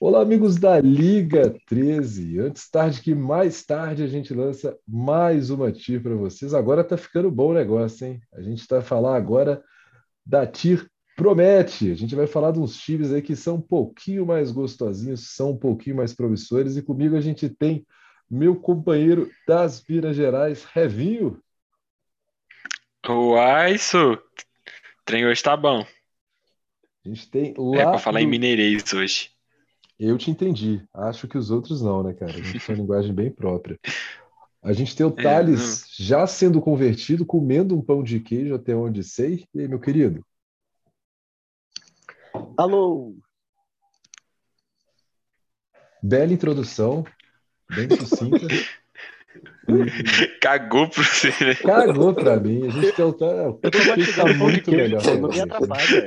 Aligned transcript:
Olá, 0.00 0.22
amigos 0.22 0.56
da 0.56 0.80
Liga 0.80 1.54
13. 1.66 2.40
Antes 2.40 2.68
tarde 2.68 3.00
que 3.00 3.14
mais 3.14 3.64
tarde 3.64 4.02
a 4.02 4.08
gente 4.08 4.34
lança 4.34 4.76
mais 4.86 5.50
uma 5.50 5.70
TIR 5.70 6.02
para 6.02 6.16
vocês. 6.16 6.52
Agora 6.52 6.82
tá 6.82 6.96
ficando 6.96 7.30
bom 7.30 7.50
o 7.50 7.54
negócio, 7.54 8.08
hein? 8.08 8.20
A 8.32 8.42
gente 8.42 8.58
está 8.58 8.82
falar 8.82 9.16
agora 9.16 9.62
da 10.26 10.44
TIR 10.44 10.90
Promete. 11.16 11.92
A 11.92 11.94
gente 11.94 12.16
vai 12.16 12.26
falar 12.26 12.50
de 12.50 12.58
uns 12.58 12.76
times 12.76 13.12
aí 13.12 13.22
que 13.22 13.36
são 13.36 13.54
um 13.54 13.60
pouquinho 13.60 14.26
mais 14.26 14.50
gostosinhos, 14.50 15.32
são 15.32 15.52
um 15.52 15.56
pouquinho 15.56 15.94
mais 15.94 16.12
promissores. 16.12 16.76
E 16.76 16.82
comigo 16.82 17.16
a 17.16 17.20
gente 17.20 17.48
tem 17.48 17.86
meu 18.28 18.56
companheiro 18.56 19.30
das 19.46 19.82
Minas 19.88 20.16
Gerais, 20.16 20.64
Revinho. 20.64 21.40
Uai, 23.06 23.74
isso. 23.74 24.14
O 24.14 24.18
trem 25.04 25.24
hoje 25.24 25.40
tá 25.40 25.56
bom. 25.56 25.86
A 27.04 27.08
gente 27.08 27.30
tem 27.30 27.54
lá. 27.56 27.80
É 27.80 27.84
pra 27.84 27.98
falar 27.98 28.18
do... 28.18 28.24
em 28.24 28.26
mineirês 28.26 28.92
hoje. 28.92 29.33
Eu 29.98 30.18
te 30.18 30.30
entendi. 30.30 30.82
Acho 30.92 31.28
que 31.28 31.38
os 31.38 31.50
outros 31.50 31.80
não, 31.82 32.02
né, 32.02 32.12
cara? 32.14 32.32
A 32.32 32.42
gente 32.42 32.64
tem 32.64 32.74
uma 32.74 32.80
linguagem 32.80 33.14
bem 33.14 33.30
própria. 33.30 33.78
A 34.62 34.72
gente 34.72 34.96
tem 34.96 35.04
o 35.04 35.10
Thales 35.10 35.82
É, 35.82 36.02
já 36.02 36.26
sendo 36.26 36.60
convertido, 36.60 37.26
comendo 37.26 37.76
um 37.76 37.82
pão 37.82 38.02
de 38.02 38.18
queijo 38.18 38.54
até 38.54 38.74
onde 38.74 39.04
sei. 39.04 39.44
E 39.54 39.60
aí, 39.60 39.68
meu 39.68 39.78
querido? 39.78 40.24
Alô! 42.56 43.14
Bela 46.02 46.32
introdução, 46.32 47.04
bem 47.70 47.88
sucinta. 47.90 48.46
Cagou 50.40 50.88
pra 50.88 51.02
você, 51.02 51.28
né? 51.28 51.54
cagou 51.54 52.14
pra 52.14 52.38
mim. 52.38 52.66
A 52.66 52.70
gente 52.70 52.92
tem 52.92 53.04
o 53.04 53.12
Thales. 53.12 53.58
Eu 53.62 53.70
tô 53.70 53.78
tá 54.14 54.34
muito 54.34 54.70
melhor. 54.70 55.02
não 55.18 55.28
me 55.28 55.40
atrapalha. 55.40 56.06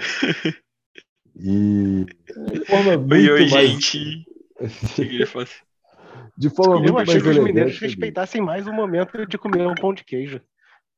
E 1.35 2.05
forma 2.67 2.98
muito 2.98 3.31
oi, 3.31 3.49
mais. 3.49 3.70
gente. 3.70 4.26
Eu? 4.99 5.45
De 6.37 6.49
forma 6.49 6.76
Eu 6.76 6.79
muito 6.79 6.93
mais 6.93 7.21
que 7.21 7.29
os 7.29 7.37
mineiros 7.37 7.79
respeitassem 7.79 8.41
mais 8.41 8.68
o 8.68 8.73
momento 8.73 9.26
de 9.26 9.37
comer 9.37 9.68
um 9.68 9.76
pão 9.76 9.93
de 9.93 10.04
queijo. 10.04 10.41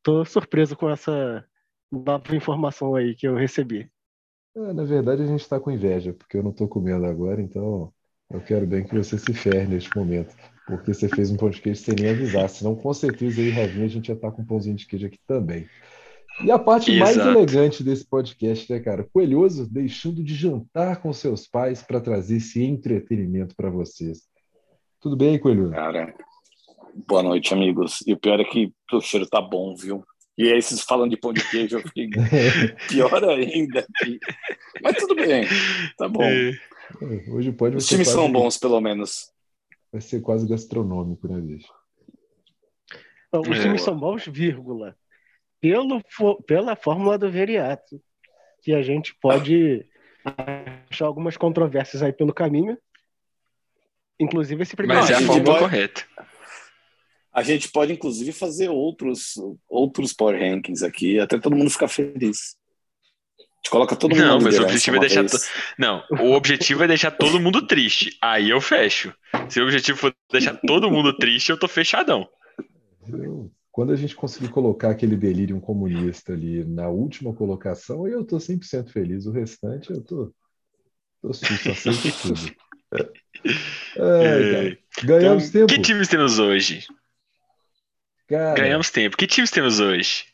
Tô 0.03 0.25
surpreso 0.25 0.75
com 0.75 0.89
essa 0.89 1.45
nova 1.91 2.35
informação 2.35 2.95
aí 2.95 3.15
que 3.15 3.27
eu 3.27 3.35
recebi. 3.35 3.89
É, 4.55 4.73
na 4.73 4.83
verdade, 4.83 5.21
a 5.21 5.25
gente 5.25 5.41
está 5.41 5.59
com 5.59 5.71
inveja, 5.71 6.13
porque 6.13 6.37
eu 6.37 6.43
não 6.43 6.51
estou 6.51 6.67
comendo 6.67 7.05
agora, 7.05 7.41
então 7.41 7.93
eu 8.29 8.41
quero 8.41 8.65
bem 8.67 8.83
que 8.83 8.95
você 8.95 9.17
se 9.17 9.33
ferre 9.33 9.67
neste 9.67 9.95
momento. 9.95 10.35
Porque 10.65 10.93
você 10.93 11.07
fez 11.07 11.31
um 11.31 11.37
pão 11.37 11.49
de 11.49 11.61
queijo 11.61 11.81
sem 11.81 11.95
nem 11.95 12.11
avisar, 12.11 12.47
senão 12.49 12.75
com 12.75 12.93
certeza 12.93 13.41
aí, 13.41 13.49
Revinha, 13.49 13.85
a 13.85 13.89
gente 13.89 14.09
ia 14.09 14.15
estar 14.15 14.31
com 14.31 14.41
um 14.41 14.45
pãozinho 14.45 14.75
de 14.75 14.85
queijo 14.85 15.07
aqui 15.07 15.19
também. 15.25 15.67
E 16.43 16.51
a 16.51 16.57
parte 16.57 16.97
mais 16.97 17.17
Exato. 17.17 17.29
elegante 17.37 17.83
desse 17.83 18.05
podcast, 18.05 18.71
né, 18.71 18.79
cara? 18.79 19.03
Coelhoso 19.11 19.69
deixando 19.69 20.23
de 20.23 20.33
jantar 20.33 21.01
com 21.01 21.11
seus 21.11 21.45
pais 21.47 21.81
para 21.81 21.99
trazer 21.99 22.37
esse 22.37 22.63
entretenimento 22.63 23.55
para 23.55 23.69
vocês. 23.69 24.21
Tudo 25.01 25.17
bem, 25.17 25.37
Coelhoso? 25.37 25.71
Cara, 25.71 26.13
boa 27.07 27.21
noite, 27.23 27.53
amigos. 27.53 27.99
E 28.07 28.13
o 28.13 28.17
pior 28.17 28.39
é 28.39 28.45
que 28.45 28.71
o 28.93 29.01
cheiro 29.01 29.27
tá 29.27 29.41
bom, 29.41 29.75
viu? 29.75 30.03
E 30.37 30.51
aí, 30.53 30.61
vocês 30.61 30.81
falando 30.81 31.09
de 31.11 31.17
pão 31.17 31.33
de 31.33 31.43
queijo, 31.49 31.77
eu 31.77 31.81
fiquei 31.81 32.09
pior 32.87 33.23
ainda. 33.25 33.79
aqui. 33.99 34.17
Mas 34.81 34.95
tudo 34.95 35.15
bem, 35.15 35.45
tá 35.97 36.07
bom. 36.07 36.23
É, 36.23 36.51
Hoje 37.29 37.51
pode 37.51 37.75
Os 37.75 37.87
times 37.87 38.07
quase, 38.07 38.17
são 38.17 38.31
bons, 38.31 38.57
pelo 38.57 38.79
menos. 38.79 39.29
vai 39.91 40.01
ser 40.01 40.21
quase 40.21 40.47
gastronômico, 40.47 41.27
né, 41.27 41.39
bicho? 41.41 41.71
Os 43.33 43.57
É. 43.57 43.61
times 43.61 43.81
são 43.81 43.95
bons, 43.99 44.25
vírgula. 44.25 44.95
Pelo, 45.61 46.01
pela 46.47 46.75
fórmula 46.75 47.17
do 47.17 47.29
Veriato, 47.29 48.01
que 48.61 48.73
a 48.73 48.81
gente 48.81 49.15
pode 49.21 49.85
achar 50.89 51.05
algumas 51.05 51.35
controvérsias 51.37 52.01
aí 52.01 52.13
pelo 52.13 52.33
caminho. 52.33 52.77
Inclusive 54.19 54.63
esse 54.63 54.75
primeiro. 54.75 55.01
Mas 55.01 55.11
é 55.11 55.15
a 55.15 55.17
gente 55.19 55.27
fórmula 55.27 55.45
pode- 55.45 55.59
correta. 55.59 56.05
A 57.31 57.43
gente 57.43 57.69
pode, 57.71 57.93
inclusive, 57.93 58.31
fazer 58.31 58.69
outros, 58.69 59.35
outros 59.69 60.11
Power 60.13 60.37
Rankings 60.37 60.83
aqui, 60.83 61.19
até 61.19 61.37
todo 61.37 61.55
mundo 61.55 61.69
ficar 61.69 61.87
feliz. 61.87 62.57
A 63.39 63.43
gente 63.61 63.69
coloca 63.69 63.95
todo 63.95 64.15
mundo 64.15 64.25
Não, 64.25 64.41
mas 64.41 64.57
o 64.57 64.63
objetivo 64.63 64.97
é 64.97 64.99
deixar 64.99 65.21
vez. 65.21 65.51
Não, 65.77 66.03
o 66.19 66.31
objetivo 66.31 66.83
é 66.83 66.87
deixar 66.87 67.11
todo 67.11 67.39
mundo 67.39 67.67
triste. 67.67 68.17
Aí 68.21 68.49
eu 68.49 68.59
fecho. 68.59 69.13
Se 69.47 69.59
o 69.61 69.63
objetivo 69.63 69.97
for 69.97 70.15
deixar 70.31 70.55
todo 70.65 70.89
mundo 70.89 71.15
triste, 71.15 71.49
eu 71.51 71.59
tô 71.59 71.67
fechadão. 71.67 72.27
Quando 73.71 73.93
a 73.93 73.95
gente 73.95 74.15
conseguir 74.15 74.49
colocar 74.49 74.89
aquele 74.89 75.15
delírio 75.15 75.59
comunista 75.61 76.33
ali 76.33 76.63
na 76.65 76.89
última 76.89 77.33
colocação, 77.33 78.07
eu 78.07 78.23
tô 78.25 78.37
100% 78.37 78.89
feliz. 78.89 79.25
O 79.25 79.31
restante 79.31 79.91
eu 79.91 80.01
tô, 80.01 80.33
tô 81.21 81.33
susto, 81.33 81.69
aceito 81.69 82.21
tudo. 82.21 82.55
Cara. 83.95 84.77
Ganhamos 85.03 85.49
Então, 85.49 85.67
tempo. 85.67 85.73
que 85.73 85.81
times 85.81 86.07
temos 86.07 86.39
hoje? 86.39 86.85
Cara, 88.27 88.59
Ganhamos 88.59 88.89
tempo. 88.89 89.15
Que 89.17 89.27
times 89.27 89.51
temos 89.51 89.79
hoje? 89.79 90.25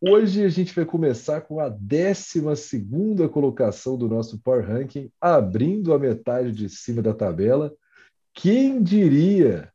hoje 0.00 0.44
a 0.44 0.48
gente 0.48 0.74
vai 0.74 0.84
começar 0.84 1.42
com 1.42 1.60
a 1.60 1.68
12 1.68 2.42
colocação 3.32 3.96
do 3.96 4.08
nosso 4.08 4.38
Power 4.40 4.66
Ranking, 4.66 5.10
abrindo 5.20 5.94
a 5.94 5.98
metade 5.98 6.50
de 6.52 6.68
cima 6.68 7.00
da 7.00 7.14
tabela. 7.14 7.72
Quem 8.34 8.82
diria? 8.82 9.71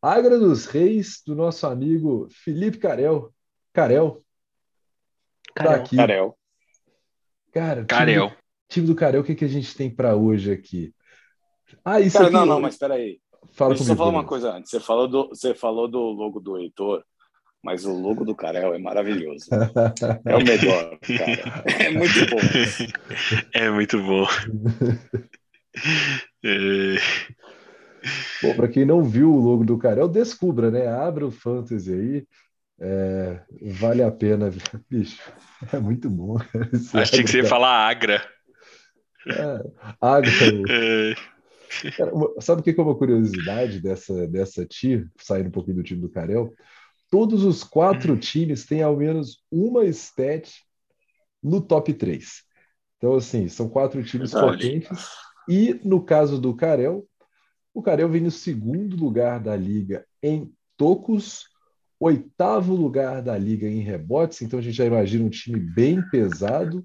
Agra 0.00 0.38
dos 0.38 0.66
Reis, 0.66 1.22
do 1.26 1.34
nosso 1.34 1.66
amigo 1.66 2.28
Felipe 2.30 2.78
Carel. 2.78 3.32
Carel, 3.72 4.22
tá 5.54 5.64
Carel. 5.64 5.80
aqui. 5.80 5.96
Carel. 5.96 6.38
Cara, 7.52 7.74
time 7.74 7.84
do 7.84 7.88
Carel. 7.88 8.32
time 8.68 8.86
do 8.86 8.94
Carel, 8.94 9.20
o 9.20 9.24
que, 9.24 9.34
que 9.34 9.44
a 9.44 9.48
gente 9.48 9.74
tem 9.74 9.90
para 9.90 10.14
hoje 10.14 10.52
aqui? 10.52 10.94
Ah, 11.84 12.00
isso 12.00 12.16
Cara, 12.16 12.26
aqui. 12.26 12.34
não, 12.34 12.46
não, 12.46 12.60
mas 12.60 12.76
peraí. 12.76 13.20
Fala 13.52 13.74
Deixa 13.74 13.92
eu 13.92 13.96
falar 13.96 14.10
uma 14.10 14.24
coisa 14.24 14.52
antes. 14.52 14.70
Você 14.70 14.80
falou, 14.80 15.08
do, 15.08 15.28
você 15.28 15.54
falou 15.54 15.88
do 15.88 15.98
logo 15.98 16.38
do 16.38 16.56
Heitor, 16.58 17.02
mas 17.62 17.84
o 17.84 17.92
logo 17.92 18.24
do 18.24 18.36
Carel 18.36 18.72
é 18.74 18.78
maravilhoso. 18.78 19.46
É 20.24 20.36
o 20.36 20.44
melhor, 20.44 20.98
cara. 21.00 21.64
É 21.66 21.90
muito 21.90 22.26
bom. 22.30 22.38
É 23.52 23.70
muito 23.70 24.02
bom. 24.02 24.26
É, 26.44 26.96
Bom, 28.42 28.54
para 28.54 28.68
quem 28.68 28.84
não 28.84 29.02
viu 29.02 29.32
o 29.32 29.40
logo 29.40 29.64
do 29.64 29.78
Carel, 29.78 30.08
descubra, 30.08 30.70
né? 30.70 30.86
Abra 30.86 31.26
o 31.26 31.30
Fantasy 31.30 31.92
aí. 31.92 32.26
É, 32.80 33.42
vale 33.80 34.02
a 34.02 34.10
pena. 34.10 34.50
Bicho, 34.88 35.20
é 35.72 35.78
muito 35.78 36.08
bom. 36.08 36.36
Achei 36.94 37.24
que 37.24 37.30
você 37.30 37.38
ia 37.38 37.44
falar 37.44 37.88
Agra. 37.88 38.22
É, 39.26 39.96
Agra, 40.00 40.30
É, 40.70 41.90
Cara, 41.96 42.14
uma- 42.14 42.40
sabe 42.40 42.60
o 42.60 42.64
que 42.64 42.70
é 42.78 42.82
uma 42.82 42.96
curiosidade 42.96 43.80
dessa, 43.80 44.26
dessa 44.26 44.64
tier, 44.66 45.06
saindo 45.18 45.48
um 45.48 45.52
pouquinho 45.52 45.76
do 45.76 45.82
time 45.82 46.00
do 46.00 46.08
Carel? 46.08 46.52
Todos 47.10 47.44
os 47.44 47.64
quatro 47.64 48.16
times 48.16 48.66
têm 48.66 48.82
ao 48.82 48.96
menos 48.96 49.42
uma 49.50 49.84
stat 49.86 50.50
no 51.42 51.60
top 51.60 51.92
3. 51.94 52.42
Então, 52.96 53.14
assim, 53.14 53.48
são 53.48 53.68
quatro 53.68 54.02
times 54.04 54.34
Olha. 54.34 54.50
potentes. 54.58 55.06
E 55.48 55.80
no 55.84 56.04
caso 56.04 56.40
do 56.40 56.54
Carel, 56.54 57.07
o 57.78 57.82
Carel 57.82 58.08
vem 58.08 58.22
no 58.22 58.30
segundo 58.30 58.96
lugar 58.96 59.38
da 59.38 59.54
liga 59.54 60.04
em 60.20 60.52
tocos, 60.76 61.44
oitavo 62.00 62.74
lugar 62.74 63.22
da 63.22 63.38
liga 63.38 63.68
em 63.68 63.80
rebotes. 63.80 64.42
Então, 64.42 64.58
a 64.58 64.62
gente 64.62 64.76
já 64.76 64.84
imagina 64.84 65.24
um 65.24 65.30
time 65.30 65.60
bem 65.60 66.02
pesado. 66.10 66.84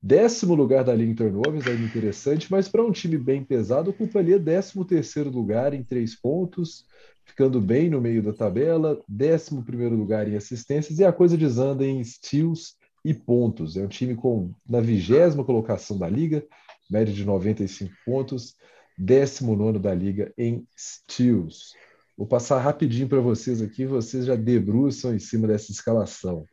Décimo 0.00 0.54
lugar 0.54 0.84
da 0.84 0.94
liga 0.94 1.10
em 1.10 1.14
turnovers, 1.14 1.66
ainda 1.66 1.82
interessante, 1.82 2.48
mas 2.50 2.68
para 2.68 2.84
um 2.84 2.92
time 2.92 3.18
bem 3.18 3.42
pesado, 3.42 3.90
ocuparia 3.90 4.38
décimo 4.38 4.84
terceiro 4.84 5.30
lugar 5.30 5.74
em 5.74 5.82
três 5.82 6.14
pontos, 6.14 6.84
ficando 7.24 7.60
bem 7.60 7.90
no 7.90 8.00
meio 8.00 8.22
da 8.22 8.32
tabela, 8.32 9.02
décimo 9.08 9.64
primeiro 9.64 9.96
lugar 9.96 10.28
em 10.28 10.36
assistências, 10.36 11.00
e 11.00 11.04
a 11.04 11.12
coisa 11.12 11.36
desanda 11.36 11.84
em 11.84 12.04
steals 12.04 12.76
e 13.04 13.12
pontos. 13.12 13.76
É 13.76 13.82
um 13.82 13.88
time 13.88 14.14
com 14.14 14.52
na 14.68 14.80
vigésima 14.80 15.44
colocação 15.44 15.98
da 15.98 16.08
liga, 16.08 16.44
média 16.88 17.12
de 17.12 17.24
95 17.24 17.92
pontos, 18.04 18.54
décimo 18.96 19.54
nono 19.54 19.78
da 19.78 19.94
liga 19.94 20.32
em 20.36 20.66
steals. 20.76 21.74
Vou 22.16 22.26
passar 22.26 22.58
rapidinho 22.60 23.08
para 23.08 23.20
vocês 23.20 23.60
aqui, 23.60 23.84
vocês 23.84 24.24
já 24.24 24.34
debruçam 24.34 25.14
em 25.14 25.18
cima 25.18 25.46
dessa 25.46 25.70
escalação. 25.70 26.46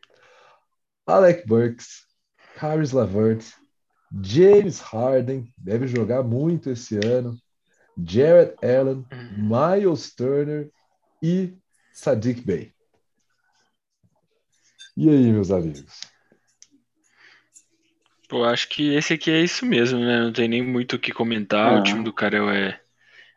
Alec 1.06 1.48
Burks, 1.48 2.06
Caris 2.56 2.92
Lavert, 2.92 3.44
James 4.22 4.80
Harden, 4.80 5.52
deve 5.58 5.88
jogar 5.88 6.22
muito 6.22 6.70
esse 6.70 6.98
ano, 6.98 7.38
Jared 7.98 8.56
Allen, 8.62 9.06
Miles 9.38 10.14
Turner 10.14 10.70
e 11.22 11.58
Sadiq 11.94 12.42
Bey. 12.42 12.74
E 14.96 15.10
aí, 15.10 15.32
meus 15.32 15.50
amigos? 15.50 16.13
Pô, 18.34 18.46
acho 18.46 18.68
que 18.68 18.96
esse 18.96 19.14
aqui 19.14 19.30
é 19.30 19.42
isso 19.42 19.64
mesmo, 19.64 20.00
né? 20.00 20.22
Não 20.22 20.34
tem 20.34 20.48
nem 20.48 20.64
muito 20.64 20.96
o 20.96 21.00
que 21.00 21.12
comentar. 21.12 21.72
Ah. 21.72 21.80
O 21.80 21.84
time 21.84 22.04
do 22.04 22.12
Carel 22.12 22.50
é, 22.50 22.82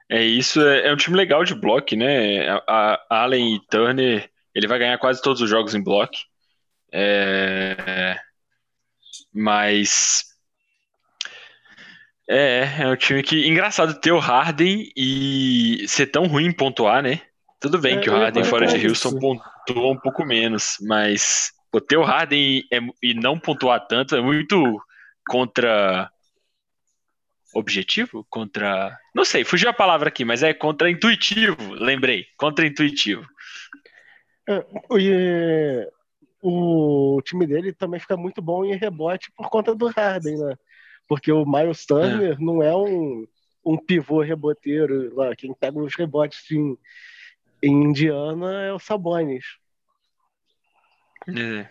é 0.09 0.25
isso. 0.25 0.59
É, 0.63 0.89
é 0.89 0.93
um 0.95 0.97
time 0.97 1.15
legal 1.15 1.45
de 1.45 1.55
bloco, 1.55 1.95
né? 1.95 2.49
A, 2.49 2.63
a 3.11 3.23
Allen 3.23 3.57
e 3.57 3.67
Turner, 3.69 4.31
ele 4.55 4.67
vai 4.67 4.79
ganhar 4.79 4.97
quase 4.97 5.21
todos 5.21 5.43
os 5.43 5.51
jogos 5.51 5.75
em 5.75 5.83
bloco. 5.83 6.17
É, 6.91 8.19
mas 9.33 10.25
É, 12.27 12.83
é 12.83 12.89
um 12.89 12.97
time 12.97 13.23
que. 13.23 13.47
Engraçado 13.47 14.01
ter 14.01 14.13
o 14.13 14.19
Harden 14.19 14.91
e 14.97 15.85
ser 15.87 16.07
tão 16.07 16.27
ruim 16.27 16.47
em 16.47 16.53
pontuar, 16.53 17.03
né? 17.03 17.21
Tudo 17.61 17.79
bem 17.79 17.99
É, 17.99 18.01
que 18.01 18.09
o 18.09 18.15
Harden 18.15 18.45
fora 18.45 18.67
de 18.67 18.87
Houston 18.87 19.13
pontua 19.19 19.93
um 19.93 19.99
pouco 19.99 20.25
menos, 20.25 20.79
mas 20.81 21.53
o 21.97 22.03
Harden 22.03 22.41
e, 22.41 22.67
é- 22.73 22.81
e 23.03 23.15
não 23.15 23.39
pontuar 23.39 23.87
tanto 23.87 24.17
é 24.17 24.21
muito 24.21 24.81
contra. 25.29 26.11
Objetivo? 27.55 28.27
Contra. 28.29 28.97
Não 29.15 29.25
sei, 29.25 29.45
fugiu 29.45 29.71
a 29.71 29.73
palavra 29.73 30.09
aqui, 30.09 30.25
mas 30.25 30.43
é 30.43 30.53
contra-intuitivo, 30.53 31.75
lembrei. 31.75 32.27
Contra-intuitivo. 32.37 33.27
E 34.99 35.89
o 36.43 37.21
time 37.25 37.47
dele 37.47 37.73
também 37.73 37.99
fica 37.99 38.17
muito 38.17 38.41
bom 38.43 38.65
em 38.65 38.77
rebote 38.77 39.33
por 39.35 39.49
conta 39.49 39.75
do 39.75 39.89
Harden, 39.89 40.37
né? 40.39 40.55
Porque 41.09 41.33
o 41.33 41.45
Miles 41.47 41.87
Turner 41.87 42.39
não 42.41 42.63
é 42.63 42.77
um, 42.77 43.27
um 43.65 43.79
pivô 43.79 44.23
reboteiro 44.23 45.15
lá. 45.15 45.35
Quem 45.35 45.55
pega 45.55 45.79
os 45.79 45.95
rebotes 45.97 46.51
em, 46.51 46.77
em 47.63 47.85
Indiana 47.85 48.63
é 48.65 48.73
o 48.73 48.79
Sabonis. 48.79 49.45
É. 51.29 51.69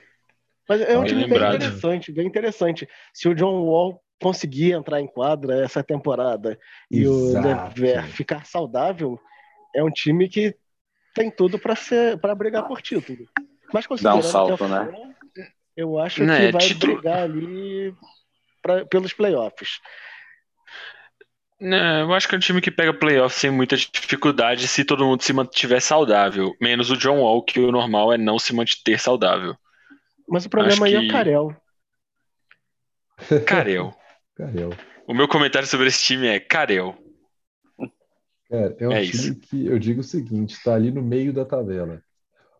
Mas 0.67 0.81
é 0.81 0.97
um 0.97 1.01
Bem 1.01 1.09
time 1.09 1.27
bem 1.27 1.37
interessante, 1.47 2.11
bem 2.11 2.27
interessante. 2.27 2.89
Se 3.13 3.29
o 3.29 3.35
John 3.35 3.63
Wall 3.65 4.01
conseguir 4.21 4.71
entrar 4.71 4.99
em 4.99 5.07
quadra 5.07 5.63
essa 5.63 5.83
temporada 5.83 6.57
e 6.89 7.05
o 7.07 7.33
ficar 8.13 8.45
saudável, 8.45 9.19
é 9.75 9.83
um 9.83 9.91
time 9.91 10.27
que 10.27 10.55
tem 11.13 11.29
tudo 11.29 11.59
para 11.59 11.75
ser 11.75 12.17
para 12.19 12.33
brigar 12.33 12.67
por 12.67 12.81
título. 12.81 13.25
Mas 13.73 13.85
considerando 13.85 14.23
salto, 14.23 14.57
que 14.57 14.69
né? 14.69 14.85
fora, 14.85 15.15
eu 15.75 15.99
acho 15.99 16.23
Não, 16.23 16.35
que 16.35 16.41
é 16.43 16.51
vai 16.51 16.67
título. 16.67 16.93
brigar 16.95 17.23
ali 17.23 17.93
pra- 18.61 18.85
pelos 18.85 19.13
playoffs. 19.13 19.79
Não, 21.59 22.01
eu 22.09 22.13
acho 22.13 22.27
que 22.27 22.35
é 22.35 22.37
um 22.37 22.41
time 22.41 22.59
que 22.61 22.69
pega 22.69 22.93
playoff 22.93 23.33
sem 23.39 23.49
muita 23.49 23.77
dificuldade 23.77 24.67
se 24.67 24.83
todo 24.83 25.05
mundo 25.05 25.21
se 25.21 25.31
mantiver 25.31 25.81
saudável. 25.81 26.53
Menos 26.61 26.89
o 26.91 26.97
John 26.97 27.19
Wall, 27.21 27.43
que 27.43 27.59
o 27.59 27.71
normal 27.71 28.11
é 28.13 28.17
não 28.17 28.37
se 28.37 28.53
manter 28.53 28.99
saudável. 28.99 29.55
Mas 30.27 30.45
o 30.45 30.49
problema 30.49 30.73
Acho 30.73 30.83
aí 30.85 30.95
é 30.95 30.99
que- 30.99 31.07
o 31.07 31.11
Carel. 31.11 31.55
Carel. 33.45 33.93
Carel. 34.35 34.69
O 35.07 35.13
meu 35.13 35.27
comentário 35.27 35.67
sobre 35.67 35.85
esse 35.87 36.03
time 36.03 36.25
é 36.25 36.39
Carel. 36.39 36.97
Cara, 38.49 38.75
é 38.79 38.87
um 38.87 38.91
É 38.91 39.01
time 39.03 39.13
isso. 39.13 39.35
que 39.39 39.67
eu 39.67 39.77
digo 39.77 40.01
o 40.01 40.03
seguinte, 40.03 40.55
está 40.55 40.73
ali 40.73 40.89
no 40.89 40.99
meio 41.03 41.31
da 41.31 41.45
tabela. 41.45 42.01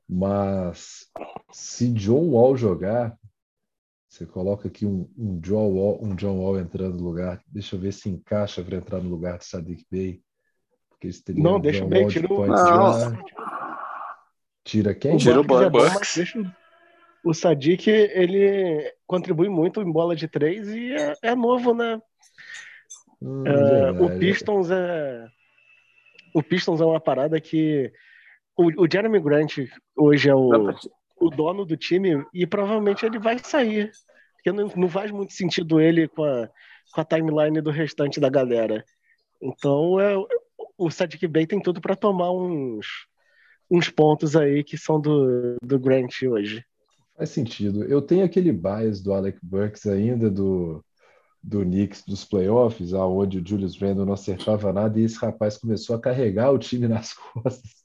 Mas 0.07 1.07
se 1.51 1.91
John 1.91 2.29
Wall 2.29 2.55
jogar, 2.55 3.17
você 4.15 4.25
coloca 4.25 4.69
aqui 4.69 4.85
um, 4.85 5.09
um 5.17 5.39
John 5.41 5.73
Wall, 5.73 5.99
um 6.01 6.15
John 6.15 6.39
Wall 6.39 6.57
entrando 6.57 6.97
no 6.97 7.03
lugar. 7.03 7.41
Deixa 7.47 7.75
eu 7.75 7.79
ver 7.79 7.91
se 7.91 8.09
encaixa 8.09 8.63
para 8.63 8.77
entrar 8.77 9.01
no 9.01 9.09
lugar 9.09 9.37
do 9.37 9.43
Sadiq 9.43 9.85
Bey. 9.91 10.21
Porque 10.89 11.07
eles 11.07 11.21
teriam 11.21 11.43
Não, 11.43 11.57
um 11.57 11.61
deixa 11.61 11.79
John 11.79 11.87
o 11.87 11.89
Bey, 11.89 12.07
tira 12.07 12.33
o- 12.33 12.47
Não. 12.47 13.15
Tira 14.63 14.95
quem? 14.95 15.17
Tira 15.17 15.41
o 15.41 15.43
Bucks 15.43 15.61
é 15.61 15.69
bom, 15.69 15.79
o- 17.25 17.33
Sadiq, 17.33 17.89
ele 17.89 18.89
contribui 19.05 19.49
muito 19.49 19.81
em 19.81 19.91
bola 19.91 20.15
de 20.15 20.27
três 20.29 20.69
e 20.69 20.93
é, 20.93 21.15
é 21.21 21.35
novo, 21.35 21.73
né? 21.73 21.99
Hum, 23.21 23.43
É, 23.45 23.91
o 23.91 23.93
verdade. 23.95 24.19
Pistons 24.19 24.71
é. 24.71 25.27
O 26.33 26.41
Pistons 26.41 26.79
é 26.79 26.85
uma 26.85 27.01
parada 27.01 27.39
que. 27.41 27.91
O, 28.55 28.83
o 28.83 28.87
Jeremy 28.89 29.19
Grant 29.19 29.57
hoje 29.97 30.29
é 30.29 30.35
o, 30.35 30.73
o 31.17 31.29
dono 31.29 31.65
do 31.65 31.75
time 31.75 32.25
e 32.33 32.47
provavelmente 32.47 33.05
ele 33.05 33.19
vai 33.19 33.37
sair. 33.39 33.91
Porque 34.45 34.51
não, 34.51 34.67
não 34.75 34.87
faz 34.87 35.09
muito 35.09 35.33
sentido 35.33 35.81
ele 35.81 36.07
com 36.07 36.23
a, 36.23 36.47
com 36.93 37.01
a 37.01 37.03
timeline 37.03 37.59
do 37.61 37.71
restante 37.71 38.19
da 38.19 38.29
galera. 38.29 38.85
Então 39.41 39.99
é, 39.99 40.15
o 40.77 40.91
Sadiq 40.91 41.27
Bey 41.27 41.47
tem 41.47 41.59
tudo 41.59 41.81
para 41.81 41.95
tomar 41.95 42.31
uns, 42.31 42.85
uns 43.71 43.89
pontos 43.89 44.35
aí 44.35 44.63
que 44.63 44.77
são 44.77 45.01
do, 45.01 45.55
do 45.63 45.79
Grant 45.79 46.21
hoje. 46.21 46.63
Faz 47.17 47.31
sentido. 47.31 47.85
Eu 47.85 48.03
tenho 48.03 48.23
aquele 48.23 48.51
bias 48.51 49.01
do 49.01 49.13
Alec 49.13 49.39
Burks 49.41 49.87
ainda 49.87 50.29
do, 50.29 50.85
do 51.41 51.61
Knicks 51.61 52.03
dos 52.05 52.23
playoffs, 52.23 52.93
aonde 52.93 53.39
o 53.39 53.47
Julius 53.47 53.75
Randle 53.81 54.05
não 54.05 54.13
acertava 54.13 54.71
nada 54.71 54.99
e 54.99 55.05
esse 55.05 55.17
rapaz 55.17 55.57
começou 55.57 55.95
a 55.95 55.99
carregar 55.99 56.51
o 56.51 56.59
time 56.59 56.87
nas 56.87 57.13
costas. 57.33 57.83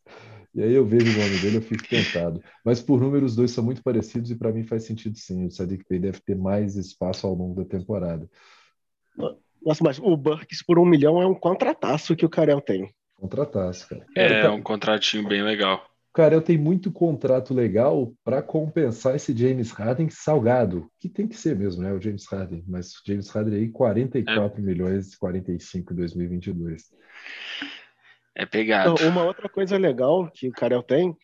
E 0.55 0.63
aí 0.63 0.73
eu 0.73 0.85
vejo 0.85 1.05
o 1.05 1.23
nome 1.23 1.39
dele, 1.39 1.57
eu 1.59 1.63
fico 1.63 1.87
tentado. 1.89 2.43
Mas 2.65 2.83
por 2.83 3.01
número, 3.01 3.25
os 3.25 3.37
dois 3.37 3.53
são 3.53 3.63
muito 3.63 3.83
parecidos 3.83 4.31
e 4.31 4.37
para 4.37 4.53
mim 4.53 4.65
faz 4.65 4.85
sentido 4.85 5.17
sim. 5.17 5.47
O 5.47 5.51
Sadiq 5.51 5.85
Bey 5.89 5.99
deve 5.99 6.21
ter 6.21 6.37
mais 6.37 6.77
espaço 6.77 7.27
ao 7.27 7.35
longo 7.35 7.55
da 7.55 7.65
temporada. 7.69 8.29
Nossa, 9.65 9.85
mas 9.85 9.99
o 9.99 10.17
Burks 10.17 10.63
por 10.63 10.79
um 10.79 10.85
milhão 10.85 11.21
é 11.21 11.27
um 11.27 11.35
contrataço 11.35 12.17
que 12.17 12.25
o 12.25 12.31
Karel 12.31 12.61
tem. 12.61 12.93
Contrataço, 13.15 13.89
cara. 13.89 14.07
É 14.17 14.43
Ca- 14.43 14.53
um 14.53 14.63
contratinho 14.63 15.29
bem 15.29 15.43
legal. 15.43 15.87
O 16.09 16.13
Carel 16.13 16.43
tem 16.43 16.59
muito 16.59 16.91
contrato 16.91 17.55
legal 17.55 18.13
para 18.25 18.43
compensar 18.43 19.15
esse 19.15 19.37
James 19.37 19.71
Harden 19.71 20.09
salgado, 20.11 20.91
que 20.99 21.09
tem 21.09 21.29
que 21.29 21.37
ser 21.37 21.55
mesmo, 21.55 21.83
né? 21.83 21.93
O 21.93 22.01
James 22.01 22.27
Harden, 22.27 22.65
mas 22.67 22.95
o 22.95 23.03
James 23.07 23.29
Harden 23.29 23.55
aí 23.55 23.69
44 23.69 24.61
milhões 24.61 25.13
e 25.13 25.19
45 25.19 25.93
em 25.93 25.97
2022. 25.97 26.83
É 28.35 28.47
pegado. 28.47 28.95
Então, 28.95 29.09
Uma 29.09 29.25
outra 29.25 29.49
coisa 29.49 29.77
legal 29.77 30.31
que 30.31 30.49
o 30.49 30.53
Karel 30.53 30.83
tem 30.83 31.17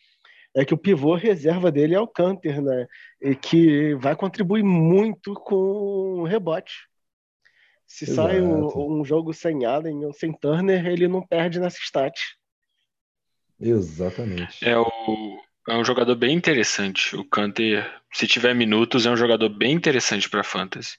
é 0.56 0.64
que 0.64 0.74
o 0.74 0.78
pivô 0.78 1.14
reserva 1.16 1.72
dele 1.72 1.94
é 1.94 2.00
o 2.00 2.08
Canter, 2.08 2.62
né? 2.62 2.86
E 3.22 3.36
que 3.36 3.94
vai 3.96 4.16
contribuir 4.16 4.62
muito 4.64 5.34
com 5.34 5.56
o 6.22 6.24
rebote. 6.24 6.74
Se 7.86 8.04
Exato. 8.04 8.28
sai 8.28 8.40
um, 8.40 9.00
um 9.00 9.04
jogo 9.04 9.32
sem 9.32 9.64
Allen 9.64 10.04
ou 10.04 10.12
sem 10.12 10.32
Turner, 10.32 10.86
ele 10.86 11.08
não 11.08 11.26
perde 11.26 11.58
nessa 11.60 11.78
stat. 11.80 12.14
Exatamente. 13.60 14.56
É, 14.60 14.76
o, 14.78 14.86
é 15.68 15.76
um 15.76 15.84
jogador 15.84 16.14
bem 16.16 16.34
interessante. 16.36 17.16
O 17.16 17.24
Canter, 17.24 17.90
se 18.12 18.26
tiver 18.26 18.54
minutos, 18.54 19.06
é 19.06 19.10
um 19.10 19.16
jogador 19.16 19.48
bem 19.48 19.72
interessante 19.72 20.28
para 20.28 20.44
fantasy. 20.44 20.96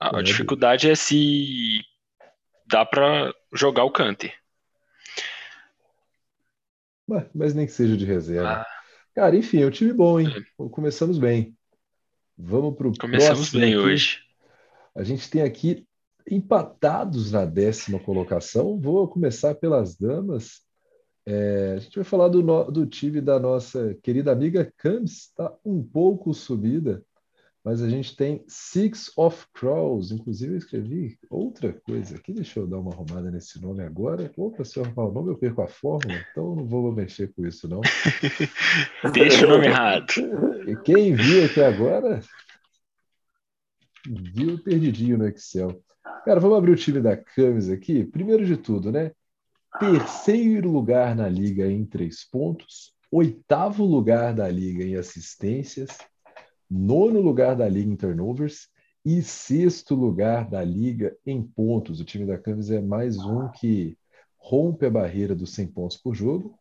A, 0.00 0.18
a 0.18 0.22
É, 0.22 0.22
dificuldade 0.22 0.88
é 0.90 0.94
se 0.94 1.80
dá 2.66 2.84
para 2.86 3.34
jogar 3.52 3.84
o 3.84 3.90
Canter. 3.92 4.34
Mas, 7.34 7.54
nem 7.54 7.66
que 7.66 7.72
seja 7.72 7.96
de 7.96 8.04
reserva. 8.04 8.62
Ah. 8.62 8.66
Cara, 9.14 9.36
enfim, 9.36 9.60
é 9.62 9.66
um 9.66 9.70
time 9.70 9.92
bom, 9.92 10.18
hein? 10.18 10.28
Começamos 10.56 11.18
bem. 11.18 11.56
Vamos 12.36 12.76
para 12.76 12.88
o 12.88 12.98
Começamos 12.98 13.50
bem 13.50 13.74
aqui. 13.74 13.76
hoje. 13.76 14.18
A 14.94 15.04
gente 15.04 15.30
tem 15.30 15.42
aqui 15.42 15.86
empatados 16.28 17.30
na 17.30 17.44
décima 17.44 18.00
colocação. 18.00 18.80
Vou 18.80 19.06
começar 19.06 19.54
pelas 19.54 19.96
damas. 19.96 20.62
É, 21.26 21.74
a 21.76 21.78
gente 21.78 21.94
vai 21.94 22.04
falar 22.04 22.28
do, 22.28 22.42
do 22.70 22.86
time 22.86 23.20
da 23.20 23.38
nossa 23.38 23.94
querida 24.02 24.32
amiga 24.32 24.72
Cams, 24.76 25.28
está 25.28 25.54
um 25.64 25.82
pouco 25.82 26.34
subida, 26.34 27.02
mas 27.64 27.80
a 27.80 27.88
gente 27.88 28.14
tem 28.14 28.44
Six 28.46 29.10
of 29.16 29.46
Crows. 29.54 30.12
Inclusive, 30.12 30.52
eu 30.52 30.58
escrevi 30.58 31.18
outra 31.30 31.72
coisa 31.72 32.16
aqui. 32.16 32.34
Deixa 32.34 32.60
eu 32.60 32.66
dar 32.66 32.78
uma 32.78 32.92
arrumada 32.92 33.30
nesse 33.30 33.58
nome 33.60 33.82
agora. 33.82 34.30
Opa, 34.36 34.62
se 34.64 34.78
eu 34.78 34.84
arrumar 34.84 35.08
o 35.08 35.12
nome, 35.12 35.30
eu 35.30 35.38
perco 35.38 35.62
a 35.62 35.66
fórmula, 35.66 36.20
então 36.30 36.50
eu 36.50 36.56
não 36.56 36.66
vou 36.66 36.92
mexer 36.92 37.32
com 37.32 37.46
isso, 37.46 37.66
não. 37.66 37.80
Deixa 39.14 39.46
o 39.46 39.48
nome 39.48 39.66
errado. 39.66 40.12
E 40.66 40.76
quem 40.76 41.14
viu 41.14 41.46
aqui 41.46 41.62
agora 41.62 42.20
viu 44.06 44.62
perdidinho 44.62 45.16
no 45.16 45.26
Excel. 45.26 45.82
Cara, 46.26 46.40
vamos 46.40 46.58
abrir 46.58 46.72
o 46.72 46.76
time 46.76 47.00
da 47.00 47.16
Camis 47.16 47.70
aqui. 47.70 48.04
Primeiro 48.04 48.44
de 48.44 48.58
tudo, 48.58 48.92
né? 48.92 49.12
Terceiro 49.80 50.70
lugar 50.70 51.16
na 51.16 51.28
liga 51.28 51.66
em 51.66 51.84
três 51.84 52.28
pontos, 52.28 52.92
oitavo 53.10 53.84
lugar 53.84 54.34
da 54.34 54.48
liga 54.48 54.84
em 54.84 54.96
assistências, 54.96 55.98
nono 56.76 57.20
lugar 57.20 57.54
da 57.54 57.68
liga 57.68 57.92
em 57.92 57.94
turnovers 57.94 58.66
e 59.04 59.22
sexto 59.22 59.94
lugar 59.94 60.50
da 60.50 60.64
liga 60.64 61.16
em 61.24 61.40
pontos. 61.40 62.00
O 62.00 62.04
time 62.04 62.26
da 62.26 62.36
Camis 62.36 62.68
é 62.68 62.80
mais 62.80 63.16
um 63.16 63.48
que 63.48 63.96
rompe 64.36 64.84
a 64.84 64.90
barreira 64.90 65.36
dos 65.36 65.54
100 65.54 65.68
pontos 65.68 65.96
por 65.96 66.16
jogo. 66.16 66.58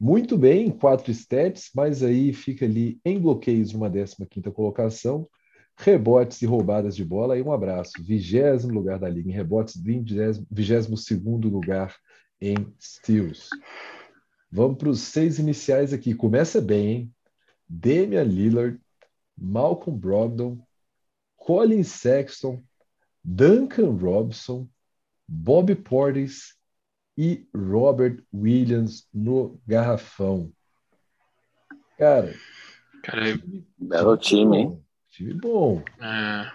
Muito 0.00 0.36
bem, 0.36 0.68
quatro 0.68 1.12
stats, 1.12 1.70
mas 1.76 2.02
aí 2.02 2.32
fica 2.32 2.64
ali 2.64 3.00
em 3.04 3.20
bloqueios 3.20 3.72
numa 3.72 3.88
15ª 3.88 4.50
colocação, 4.50 5.28
rebotes 5.76 6.42
e 6.42 6.46
roubadas 6.46 6.96
de 6.96 7.04
bola, 7.04 7.34
aí 7.34 7.42
um 7.42 7.52
abraço, 7.52 8.02
vigésimo 8.02 8.74
lugar 8.74 8.98
da 8.98 9.08
liga 9.08 9.30
em 9.30 9.32
rebotes, 9.32 9.80
vigésimo 10.50 10.96
segundo 10.96 11.48
lugar 11.48 11.94
em 12.40 12.56
steals. 12.80 13.48
Vamos 14.50 14.76
para 14.76 14.88
os 14.88 15.02
seis 15.02 15.38
iniciais 15.38 15.92
aqui, 15.92 16.14
começa 16.14 16.60
bem, 16.60 16.88
hein? 16.88 17.12
Damian 17.68 18.24
Lillard, 18.24 18.80
Malcolm 19.36 19.96
Brogdon, 19.98 20.58
Colin 21.36 21.82
Sexton, 21.82 22.62
Duncan 23.24 23.96
Robson, 23.96 24.68
Bob 25.28 25.74
Portis 25.76 26.56
e 27.16 27.46
Robert 27.54 28.22
Williams 28.32 29.08
no 29.12 29.60
garrafão. 29.66 30.52
Cara, 31.98 32.32
Cara, 33.02 33.38
Belo 33.78 34.16
time, 34.16 34.56
hein? 34.58 34.84
Time 35.10 35.34
bom. 35.34 35.82
é, 36.00 36.50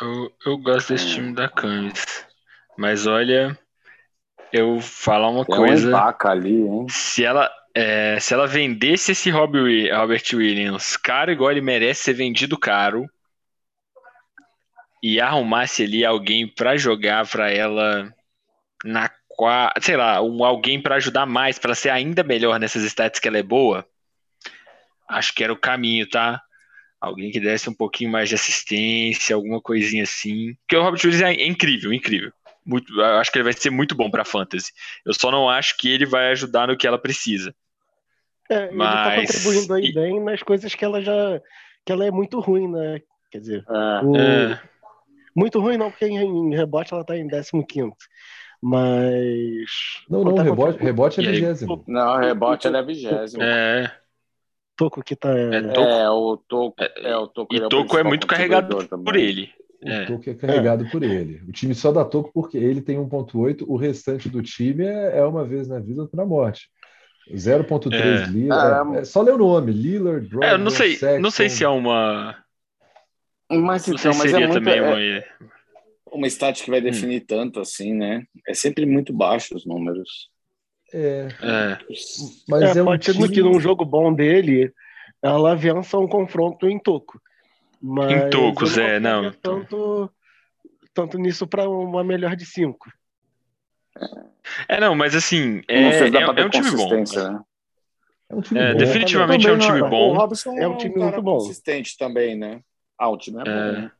Eu, 0.00 0.32
eu 0.44 0.58
gosto 0.58 0.92
desse 0.92 1.08
time 1.14 1.34
da 1.34 1.48
Camis. 1.48 2.26
Mas 2.76 3.06
olha, 3.06 3.58
eu 4.52 4.80
falar 4.80 5.28
uma 5.30 5.44
Tem 5.44 5.54
coisa. 5.54 5.96
um 5.96 6.28
ali, 6.28 6.62
hein? 6.66 6.86
Se 6.88 7.24
ela, 7.24 7.50
é, 7.74 8.18
se 8.20 8.34
ela 8.34 8.46
vendesse 8.46 9.12
esse 9.12 9.30
Robert 9.30 10.24
Williams 10.32 10.96
caro 10.96 11.32
igual 11.32 11.50
ele 11.50 11.60
merece 11.60 12.04
ser 12.04 12.12
vendido 12.12 12.58
caro 12.58 13.08
e 15.02 15.20
arrumasse 15.20 15.82
ali 15.82 16.04
alguém 16.04 16.46
pra 16.46 16.76
jogar 16.76 17.26
pra 17.26 17.50
ela 17.50 18.12
na 18.84 19.10
sei 19.80 19.96
lá, 19.96 20.22
um 20.22 20.44
alguém 20.44 20.80
pra 20.80 20.96
ajudar 20.96 21.26
mais, 21.26 21.58
pra 21.58 21.74
ser 21.74 21.88
ainda 21.88 22.22
melhor 22.22 22.60
nessas 22.60 22.84
stats 22.84 23.18
que 23.18 23.26
ela 23.26 23.38
é 23.38 23.42
boa, 23.42 23.84
acho 25.08 25.34
que 25.34 25.42
era 25.42 25.52
o 25.52 25.58
caminho, 25.58 26.08
tá? 26.08 26.40
Alguém 27.00 27.32
que 27.32 27.40
desse 27.40 27.68
um 27.68 27.74
pouquinho 27.74 28.10
mais 28.10 28.28
de 28.28 28.36
assistência, 28.36 29.34
alguma 29.34 29.60
coisinha 29.60 30.04
assim. 30.04 30.54
Porque 30.54 30.76
o 30.76 30.82
Robert 30.82 31.00
Williams 31.02 31.22
é 31.22 31.46
incrível, 31.46 31.92
incrível. 31.92 32.32
Muito, 32.64 33.02
acho 33.02 33.32
que 33.32 33.38
ele 33.38 33.44
vai 33.44 33.52
ser 33.52 33.70
muito 33.70 33.96
bom 33.96 34.08
pra 34.08 34.24
fantasy. 34.24 34.72
Eu 35.04 35.12
só 35.12 35.30
não 35.30 35.48
acho 35.48 35.76
que 35.76 35.90
ele 35.90 36.06
vai 36.06 36.30
ajudar 36.30 36.68
no 36.68 36.76
que 36.76 36.86
ela 36.86 36.98
precisa. 36.98 37.52
É, 38.52 38.64
ele 38.64 38.68
tá 38.70 38.74
Mas- 38.76 39.26
contribuindo 39.32 39.74
aí 39.74 39.84
e- 39.86 39.92
bem 39.92 40.20
nas 40.22 40.42
coisas 40.42 40.74
que 40.74 40.84
ela 40.84 41.00
já. 41.02 41.40
que 41.84 41.90
ela 41.92 42.04
é 42.04 42.10
muito 42.10 42.38
ruim, 42.40 42.68
né? 42.70 43.00
Quer 43.30 43.38
dizer, 43.38 43.64
É. 43.68 44.04
o- 44.04 44.16
É, 44.16 44.60
muito 45.34 45.58
ruim 45.60 45.76
não, 45.76 45.90
porque 45.90 46.06
em, 46.06 46.16
em 46.18 46.54
rebote 46.54 46.92
ela 46.94 47.04
tá 47.04 47.16
em 47.16 47.26
15. 47.28 47.92
Mas. 48.62 49.66
Não, 50.08 50.22
não, 50.24 50.34
tá 50.34 50.42
rebote, 50.42 50.78
rebote 50.82 51.20
é 51.20 51.30
vigésimo. 51.30 51.84
Não, 51.86 52.16
rebote 52.18 52.66
ele 52.68 52.76
é 52.76 52.82
vigésimo. 52.82 53.42
É, 53.42 53.84
é, 53.84 53.90
Toco 54.76 55.02
que 55.02 55.16
tá. 55.16 55.30
É, 55.36 55.60
Toco- 55.62 55.90
o 56.10 56.36
Toco. 56.36 56.76
É, 56.98 57.16
o 57.16 57.26
Toco 57.26 57.54
e 57.54 57.68
Toco 57.68 57.98
é 57.98 58.02
muito 58.04 58.26
carregado 58.26 58.68
contribuidor 58.76 58.98
por 59.04 59.12
também. 59.12 59.24
ele. 59.28 59.50
O 59.84 59.88
É. 59.88 60.06
Toco 60.06 60.30
é 60.30 60.34
carregado 60.34 60.88
por 60.90 61.02
ele. 61.02 61.42
O 61.48 61.52
time 61.52 61.74
só 61.74 61.90
dá 61.90 62.04
Toco 62.04 62.30
porque 62.32 62.56
ele 62.56 62.80
tem 62.80 62.98
1.8, 62.98 63.64
o 63.68 63.76
restante 63.76 64.28
do 64.28 64.40
time 64.40 64.84
é, 64.84 65.18
é 65.18 65.24
uma 65.24 65.44
vez 65.44 65.66
na 65.68 65.80
vida 65.80 66.02
outra 66.02 66.16
na 66.16 66.24
morte. 66.24 66.68
0.3 67.30 67.92
É. 67.94 68.26
Lillard. 68.26 68.96
É, 68.96 69.00
é 69.00 69.04
só 69.04 69.22
ler 69.22 69.34
o 69.34 69.38
nome, 69.38 69.72
Lillard, 69.72 70.26
Brogdon, 70.28 70.46
É, 70.46 70.58
não 70.58 70.70
sei, 70.70 70.98
não 71.18 71.30
sei 71.30 71.48
Sexton. 71.48 71.58
se 71.58 71.64
é 71.64 71.68
uma. 71.68 72.36
Mas, 73.50 73.86
Não 73.86 73.94
então, 73.94 73.98
sei 73.98 74.12
se 74.12 74.18
mas 74.18 74.30
seria 74.30 74.44
é, 74.44 74.48
muito, 74.48 74.64
também 74.64 74.78
é 74.78 74.82
uma. 74.82 75.46
uma 76.16 76.26
stat 76.26 76.62
que 76.64 76.70
vai 76.70 76.80
definir 76.80 77.20
tanto 77.20 77.60
assim, 77.60 77.92
né? 77.94 78.24
É 78.48 78.54
sempre 78.54 78.86
muito 78.86 79.12
baixo 79.12 79.54
os 79.54 79.66
números. 79.66 80.30
É, 80.92 81.28
É, 81.42 81.78
mas 82.48 82.76
é, 82.76 82.80
é, 82.80 82.82
um 82.82 82.90
ser 83.00 83.12
time... 83.12 83.28
que 83.28 83.42
num 83.42 83.58
jogo 83.60 83.84
bom 83.84 84.12
dele, 84.12 84.72
ela 85.22 85.54
vença 85.54 85.98
um 85.98 86.08
confronto 86.08 86.68
em 86.68 86.78
toco. 86.78 87.20
Mas 87.80 88.12
Em 88.12 88.30
tocos, 88.30 88.78
é, 88.78 89.00
não. 89.00 89.24
confiaria 89.24 89.38
Tanto, 89.42 90.10
tanto 90.94 91.18
nisso 91.18 91.46
para 91.46 91.68
uma 91.68 92.04
melhor 92.04 92.36
de 92.36 92.46
cinco. 92.46 92.90
É, 94.68 94.80
não, 94.80 94.94
mas 94.94 95.14
assim, 95.14 95.56
não 95.56 95.62
é, 95.68 95.92
sei 95.92 96.06
se 96.06 96.10
dá 96.10 96.20
é, 96.20 96.24
pra 96.24 96.34
ter 96.34 96.42
é 96.42 96.46
um 96.46 96.50
time 96.50 96.70
bom. 96.70 96.88
consistência, 96.88 97.30
né? 97.30 97.40
É 98.30 98.34
um 98.34 98.40
time 98.40 98.60
É, 98.60 98.72
bom. 98.72 98.78
definitivamente 98.78 99.46
é 99.46 99.52
um 99.52 99.58
time 99.58 99.78
não- 99.80 99.90
bom. 99.90 100.10
O 100.10 100.14
Robson 100.14 100.56
É 100.58 100.66
um 100.66 100.76
time 100.76 100.94
cara 100.94 101.06
muito 101.06 101.22
bom. 101.22 101.38
consistente 101.38 101.96
também, 101.98 102.36
né? 102.36 102.62
Ah, 102.98 103.08
o 103.10 103.16
time 103.18 103.40
é, 103.40 103.44
bom. 103.44 103.50
É. 103.50 103.72
né? 103.72 103.92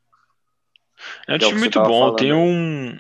É 1.29 1.33
um 1.33 1.37
é 1.37 1.39
time 1.39 1.59
muito 1.59 1.81
bom. 1.81 1.99
falando. 2.01 2.17
Tem 2.17 2.33
um. 2.33 2.97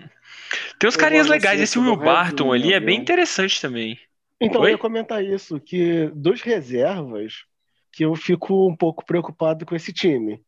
Tem 0.78 0.88
uns 0.88 0.94
Eu 0.94 1.00
carinhas 1.00 1.28
legais. 1.28 1.60
Esse 1.60 1.78
Will 1.78 1.96
Barton 1.96 2.52
ali 2.52 2.72
é 2.72 2.80
bem 2.80 2.96
viu? 2.96 3.02
interessante 3.02 3.60
também. 3.60 3.98
Então, 4.40 4.60
Oi? 4.62 4.70
eu 4.70 4.72
ia 4.72 4.78
comentar 4.78 5.24
isso, 5.24 5.60
que 5.60 6.10
dos 6.14 6.42
reservas, 6.42 7.44
que 7.92 8.04
eu 8.04 8.14
fico 8.16 8.68
um 8.68 8.76
pouco 8.76 9.04
preocupado 9.06 9.64
com 9.64 9.74
esse 9.76 9.92
time. 9.92 10.42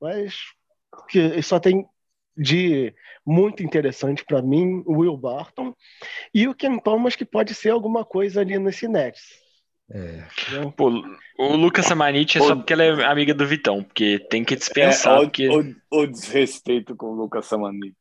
Mas 0.00 0.36
que 1.08 1.40
só 1.42 1.58
tem 1.58 1.86
de 2.38 2.94
muito 3.26 3.62
interessante 3.62 4.24
para 4.24 4.40
mim 4.40 4.82
o 4.86 4.98
Will 5.00 5.16
Barton 5.16 5.74
e 6.32 6.46
o 6.48 6.54
Ken 6.54 6.78
Thomas, 6.78 7.16
que 7.16 7.24
pode 7.24 7.54
ser 7.54 7.70
alguma 7.70 8.04
coisa 8.04 8.40
ali 8.40 8.58
nesse 8.58 8.86
Nets. 8.88 9.22
É. 9.90 9.98
né? 10.52 10.72
Pô, 10.76 10.90
o 11.38 11.56
Lucas 11.56 11.86
Samanit 11.86 12.36
é 12.36 12.40
só 12.42 12.52
O- 12.52 12.56
porque 12.56 12.74
ela 12.74 12.84
é 12.84 13.04
amiga 13.06 13.32
do 13.32 13.46
Vitão, 13.46 13.82
porque 13.82 14.18
tem 14.30 14.44
que 14.44 14.54
É, 14.54 14.56
dispensar. 14.56 15.18
o, 15.18 15.22
porque... 15.22 15.48
o- 15.48 15.74
o 15.90 16.06
desrespeito 16.06 16.94
com 16.94 17.06
o 17.06 17.14
Lucas 17.14 17.46
Samanit. 17.46 17.96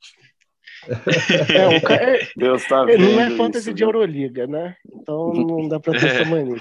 É, 0.87 1.67
o 1.77 1.81
ca- 1.81 1.95
é- 1.95 2.27
Deus 2.35 2.65
tá 2.67 2.83
é, 2.83 2.85
vendo 2.97 3.11
não 3.11 3.19
é 3.21 3.29
fantasy 3.31 3.69
isso, 3.69 3.73
de 3.73 3.83
viu? 3.83 3.87
Euroliga, 3.87 4.47
né? 4.47 4.75
Então 4.93 5.33
não 5.33 5.67
dá 5.67 5.79
para 5.79 5.97
ter 5.99 6.05
É. 6.07 6.09
essa 6.21 6.25
mania. 6.29 6.57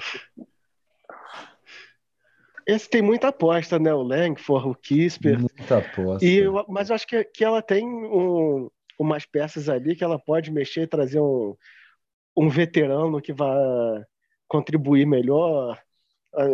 Esse 2.67 2.89
tem 2.89 3.01
muita 3.01 3.29
aposta, 3.29 3.79
né? 3.79 3.93
O 3.93 4.03
Langford, 4.03 4.67
o 4.67 4.75
Kisper. 4.75 5.39
Muita 5.39 5.77
aposta. 5.77 6.25
E 6.25 6.37
eu- 6.39 6.65
mas 6.67 6.89
eu 6.89 6.95
acho 6.95 7.07
que, 7.07 7.23
que 7.23 7.43
ela 7.43 7.61
tem 7.61 7.87
um- 7.87 8.69
umas 8.99 9.25
peças 9.25 9.69
ali 9.69 9.95
que 9.95 10.03
ela 10.03 10.19
pode 10.19 10.51
mexer 10.51 10.81
e 10.81 10.87
trazer 10.87 11.19
um, 11.19 11.55
um 12.35 12.49
veterano 12.49 13.21
que 13.21 13.31
vai 13.31 13.55
contribuir 14.47 15.05
melhor. 15.05 15.79
Ah, 16.35 16.45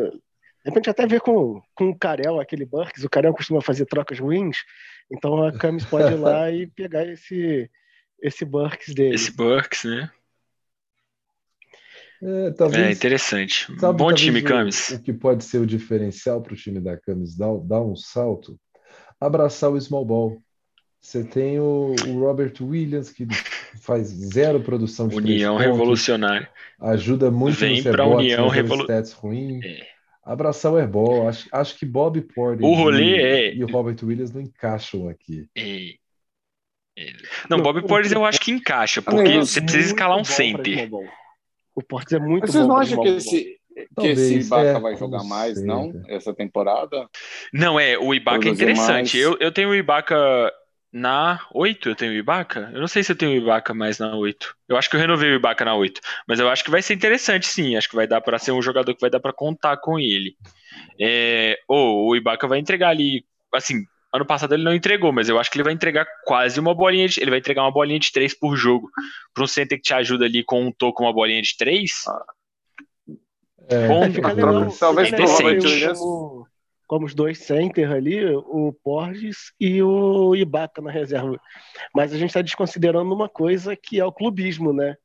De 0.64 0.70
repente 0.70 0.90
até 0.90 1.06
ver 1.06 1.20
com, 1.20 1.62
com 1.76 1.90
o 1.90 1.98
Carel, 1.98 2.40
aquele 2.40 2.66
Burks. 2.66 3.04
O 3.04 3.10
Carel 3.10 3.34
costuma 3.34 3.62
fazer 3.62 3.86
trocas 3.86 4.20
ruins. 4.20 4.58
Então 5.12 5.44
a 5.44 5.52
Camis 5.52 5.84
pode 5.84 6.14
ir 6.14 6.18
lá 6.18 6.50
e 6.52 6.68
pegar 6.68 7.06
esse, 7.06 7.70
esse 8.22 8.46
Burks 8.46 8.94
dele. 8.94 9.16
Esse 9.16 9.32
Burks, 9.36 9.84
né? 9.84 10.10
É, 12.26 12.48
É 12.48 12.52
talvez, 12.52 12.98
interessante. 12.98 13.68
sabe, 13.80 13.98
Bom 13.98 14.14
time, 14.14 14.40
o- 14.40 14.44
Camis. 14.44 14.90
O, 14.92 15.02
que 15.02 15.12
pode 15.12 15.44
ser 15.44 15.58
o 15.60 15.66
diferencial 15.66 16.42
para 16.42 16.54
o 16.54 16.56
time 16.56 16.80
da 16.80 16.98
Camis 16.98 17.36
dar, 17.36 17.54
dar 17.60 17.82
um 17.82 17.96
salto, 17.96 18.58
abraçar 19.20 19.70
o 19.72 19.80
small 19.82 20.06
ball. 20.06 20.42
Você 21.02 21.22
tem 21.24 21.60
o, 21.60 21.94
o 22.08 22.20
Robert 22.20 22.54
Williams, 22.62 23.10
que 23.10 23.28
faz 23.82 24.08
zero 24.08 24.62
produção 24.62 25.10
de 25.10 25.18
União 25.18 25.56
pontos, 25.58 25.66
revolucionária. 25.72 26.50
ajuda 26.80 27.30
muito 27.30 27.58
Vem 27.58 27.84
pra 27.84 28.06
rebotes, 28.06 28.24
União 28.26 28.46
mas 28.48 28.54
é 28.54 28.56
Revolu- 28.62 28.84
stats 28.84 29.12
ruim. 29.12 29.60
É. 29.64 29.86
Abraçar 30.24 30.72
o 30.72 30.78
airball. 30.78 31.28
Acho, 31.28 31.50
acho 31.52 31.78
que 31.78 31.86
Bob 31.86 32.22
Porter 32.22 32.66
O 32.66 32.74
rolê 32.74 33.04
e, 33.04 33.16
é- 33.22 33.54
e 33.54 33.62
o 33.66 33.68
Robert 33.68 33.98
Williams 34.02 34.32
não 34.32 34.40
encaixam 34.40 35.10
aqui. 35.10 35.46
É. 35.54 35.96
É. 36.98 37.12
Não, 37.50 37.58
Não, 37.58 37.64
Bob 37.64 37.80
o- 37.80 37.84
Porres 37.86 38.10
eu 38.14 38.24
acho 38.24 38.40
que 38.40 38.52
encaixa, 38.52 39.02
Ah, 39.02 39.04
porque 39.04 39.34
não, 39.36 39.46
você 39.46 39.60
precisa 39.60 39.88
escalar 39.88 40.18
um 40.18 40.24
center. 40.24 40.90
O 41.76 41.82
Portes 41.82 42.14
é 42.14 42.20
muito 42.20 42.44
Mas 42.44 42.52
vocês 42.52 42.64
bom 42.66 42.70
não 42.70 42.76
pra 42.76 42.84
acham 42.84 43.02
que 43.02 43.10
esse, 43.10 43.60
que 44.00 44.08
esse 44.08 44.40
Ibaka 44.40 44.70
é, 44.70 44.80
vai 44.80 44.96
jogar 44.96 45.20
não 45.20 45.26
mais, 45.26 45.58
sei, 45.58 45.68
não? 45.68 45.92
cara. 45.92 46.06
Essa 46.08 46.34
temporada? 46.34 47.10
Não, 47.52 47.80
é, 47.80 47.98
o 47.98 48.14
Ibaka 48.14 48.48
é 48.48 48.52
interessante. 48.52 48.92
mais. 48.92 49.16
Eu, 49.16 49.38
eu 49.40 49.52
tenho 49.52 49.70
o 49.70 49.76
Ibaka 49.76 50.52
na 50.92 51.40
8, 51.52 51.90
eu 51.90 51.96
tenho 51.96 52.12
o 52.12 52.16
Ibaka? 52.16 52.70
Eu 52.72 52.80
não 52.80 52.88
sei 52.88 53.04
se 53.04 53.12
eu 53.12 53.16
tenho 53.16 53.32
o 53.32 53.44
Ibaka 53.44 53.74
mais 53.74 53.98
na 53.98 54.16
8. 54.16 54.56
Eu 54.70 54.78
acho 54.78 54.90
que 54.90 54.96
eu 54.96 55.00
renovei 55.00 55.32
o 55.32 55.36
Ibaka 55.36 55.66
na 55.66 55.76
8, 55.76 56.00
mas 56.28 56.40
eu 56.40 56.48
acho 56.50 56.64
que 56.64 56.70
vai 56.70 56.84
ser 56.84 56.94
interessante 56.94 57.48
sim, 57.48 57.76
acho 57.76 57.90
que 57.90 57.96
vai 57.96 58.06
dar 58.06 58.22
pra 58.22 58.38
ser 58.38 58.52
um 58.52 58.62
jogador 58.62 58.94
que 58.94 59.02
vai 59.02 59.10
dar 59.10 59.20
pra 59.20 59.34
contar 59.34 59.78
com 59.78 60.00
ele. 60.00 60.36
É, 61.00 61.58
ou 61.68 62.10
o 62.10 62.16
Ibaka 62.16 62.48
vai 62.48 62.60
entregar 62.60 62.90
ali, 62.90 63.26
assim, 63.52 63.84
ano 64.14 64.26
passado 64.26 64.54
ele 64.54 64.64
não 64.64 64.74
entregou, 64.74 65.12
mas 65.12 65.28
eu 65.28 65.40
acho 65.40 65.50
que 65.50 65.58
ele 65.58 65.64
vai 65.64 65.74
entregar 65.74 66.06
quase 66.26 66.60
uma 66.60 66.74
bolinha 66.76 67.08
de, 67.08 67.20
ele 67.20 67.32
vai 67.32 67.40
entregar 67.40 67.64
uma 67.64 67.72
bolinha 67.72 68.00
de 68.00 68.12
3 68.12 68.34
por 68.38 68.56
jogo. 68.56 68.90
Para 69.34 69.44
um 69.44 69.48
center 69.48 69.78
que 69.78 69.84
te 69.84 69.94
ajuda 69.94 70.26
ali 70.26 70.44
com 70.44 70.62
um 70.66 70.72
toco 70.72 71.04
uma 71.04 71.12
bolinha 71.14 71.42
de 71.42 71.58
3, 71.58 71.92
É, 73.70 73.88
Bom, 73.88 74.04
É, 74.04 74.10
fica 74.12 74.32
legal, 74.34 74.72
talvez 74.78 75.10
fica 75.10 75.18
pro 75.24 75.26
legal 75.26 75.38
Robert 75.42 75.62
ter 75.62 75.68
Williams- 75.68 76.00
como, 76.00 76.48
como 76.86 77.06
os 77.06 77.16
dois 77.16 77.38
center 77.40 77.92
ali, 77.92 78.26
o 78.36 78.74
Porges 78.84 79.54
e 79.60 79.82
o 79.82 80.36
Ibaka 80.36 80.82
na 80.82 80.92
reserva. 80.92 81.40
Mas 81.96 82.14
a 82.14 82.18
gente 82.18 82.30
está 82.30 82.42
desconsiderando 82.42 83.14
uma 83.14 83.30
coisa 83.30 83.76
que 83.76 84.00
é 84.00 84.06
o 84.06 84.12
clubismo, 84.12 84.74
né? 84.74 84.96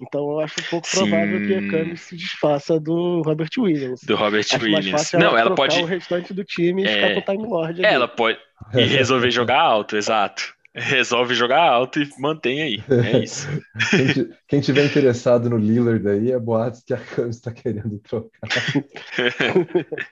Então 0.00 0.30
eu 0.32 0.40
acho 0.40 0.54
um 0.60 0.64
pouco 0.70 0.86
Sim. 0.86 0.96
provável 0.98 1.40
que 1.46 1.54
a 1.54 1.70
Camis 1.70 2.00
se 2.02 2.16
desfaça 2.16 2.78
do 2.78 3.22
Robert 3.22 3.48
Williams. 3.58 4.00
do 4.04 4.14
Robert 4.14 4.40
Acho 4.40 4.58
mais 4.58 4.64
Williams. 4.84 4.90
fácil 4.90 5.18
Não, 5.18 5.36
ela 5.38 5.54
pode, 5.54 5.80
o 5.80 5.84
restante 5.86 6.34
do 6.34 6.44
time 6.44 6.82
e 6.82 6.86
É. 6.86 6.92
ficar 6.94 7.14
com 7.14 7.32
o 7.32 7.36
Time 7.36 7.48
Lord 7.48 7.84
ali. 7.84 7.94
ela 7.94 8.06
pode 8.08 8.38
e 8.74 8.82
resolver 8.84 9.30
jogar 9.30 9.60
alto, 9.60 9.96
exato. 9.96 10.54
Resolve 10.78 11.34
jogar 11.34 11.62
alto 11.62 12.02
e 12.02 12.08
mantém 12.18 12.60
aí. 12.60 12.84
É 13.14 13.18
isso. 13.24 13.48
Quem, 13.90 14.06
ti- 14.12 14.30
quem 14.46 14.60
tiver 14.60 14.84
interessado 14.84 15.48
no 15.48 15.56
Lillard 15.56 16.06
aí, 16.06 16.30
é 16.32 16.38
boatos 16.38 16.82
que 16.84 16.92
a 16.92 16.98
Camis 16.98 17.36
está 17.36 17.50
querendo 17.50 17.98
trocar. 18.00 18.30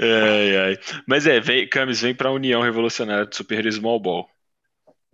Ai, 0.00 0.56
ai. 0.56 0.78
Mas 1.06 1.26
é, 1.26 1.40
vem, 1.40 1.66
Camis 1.68 2.00
vem 2.02 2.14
pra 2.14 2.30
União 2.30 2.60
Revolucionária 2.60 3.24
do 3.24 3.34
Super 3.34 3.70
Small 3.72 3.98
Ball. 4.00 4.28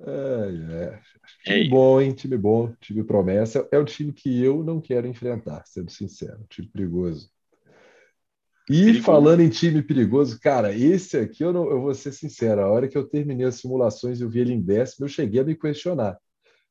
É, 0.01 0.85
é. 0.85 0.99
É 1.47 1.59
Time 1.59 1.63
isso. 1.63 1.71
bom, 1.71 2.01
hein? 2.01 2.13
Time 2.15 2.37
bom, 2.37 2.73
time 2.81 3.05
promessa. 3.05 3.69
É 3.73 3.79
o 3.79 3.85
time 3.85 4.13
que 4.13 4.43
eu 4.43 4.65
não 4.65 4.81
quero 4.81 5.07
enfrentar, 5.07 5.65
sendo 5.67 5.91
sincero. 5.91 6.45
Time 6.49 6.69
perigoso. 6.69 7.31
E 8.69 8.95
Perigoso. 8.95 8.95
falando 8.95 9.41
em 9.41 9.51
time 9.51 9.83
perigoso, 9.83 10.41
cara, 10.41 10.75
esse 10.75 11.19
aqui 11.19 11.45
eu, 11.45 11.53
não, 11.53 11.71
eu 11.71 11.83
vou 11.83 11.95
ser 11.95 12.13
sincero. 12.13 12.63
A 12.63 12.69
hora 12.71 12.89
que 12.89 12.97
eu 12.97 13.07
terminei 13.07 13.47
as 13.47 13.57
simulações 13.57 14.21
e 14.21 14.23
eu 14.25 14.31
vi 14.31 14.41
ele 14.41 14.55
em 14.55 14.61
décimo, 14.63 15.05
eu 15.05 15.09
cheguei 15.11 15.41
a 15.41 15.45
me 15.45 15.55
questionar. 15.55 16.19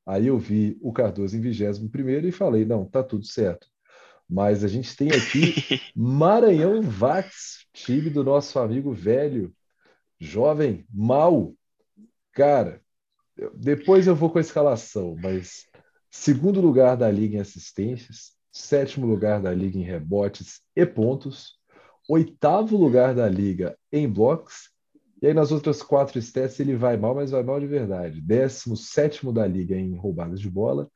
Aí 0.06 0.28
eu 0.28 0.38
vi 0.40 0.78
o 0.82 0.92
Cardoso 0.94 1.38
em 1.38 1.42
vigésimo 1.42 1.90
primeiro 1.90 2.28
e 2.28 2.32
falei, 2.32 2.66
não, 2.66 2.86
tá 2.86 3.04
tudo 3.04 3.26
certo. 3.26 3.68
Mas 4.30 4.64
a 4.64 4.68
gente 4.70 4.96
tem 4.96 5.10
aqui 5.12 5.62
Maranhão 5.96 6.82
Vax, 6.82 7.66
time 7.74 8.10
do 8.10 8.24
nosso 8.24 8.60
amigo 8.60 8.94
velho, 8.94 9.54
jovem, 10.20 10.86
mal. 10.94 11.54
Cara, 12.34 12.82
depois 13.56 14.08
eu 14.08 14.16
vou 14.16 14.30
com 14.30 14.38
a 14.38 14.42
escalação, 14.42 15.16
mas 15.22 15.66
segundo 16.12 16.62
lugar 16.62 16.96
da 16.96 17.10
liga 17.10 17.38
em 17.38 17.42
assistências, 17.42 18.34
sétimo 18.52 19.08
lugar 19.08 19.42
da 19.42 19.54
liga 19.54 19.78
em 19.78 19.84
rebotes 19.84 20.62
e 20.76 20.86
pontos, 20.86 21.58
oitavo 22.08 22.78
lugar 22.78 23.16
da 23.16 23.28
liga 23.28 23.78
em 23.92 24.08
blocos, 24.08 24.70
e 25.22 25.28
aí 25.28 25.34
nas 25.34 25.52
outras 25.52 25.82
quatro 25.82 26.20
stats 26.20 26.60
ele 26.60 26.76
vai 26.76 26.98
mal, 26.98 27.16
mas 27.16 27.32
vai 27.32 27.42
mal 27.42 27.60
de 27.60 27.66
verdade. 27.66 28.22
Décimo 28.22 28.76
sétimo 28.76 29.32
da 29.32 29.48
liga 29.48 29.76
em 29.76 29.96
roubadas 29.96 30.40
de 30.40 30.50
bola, 30.50 30.90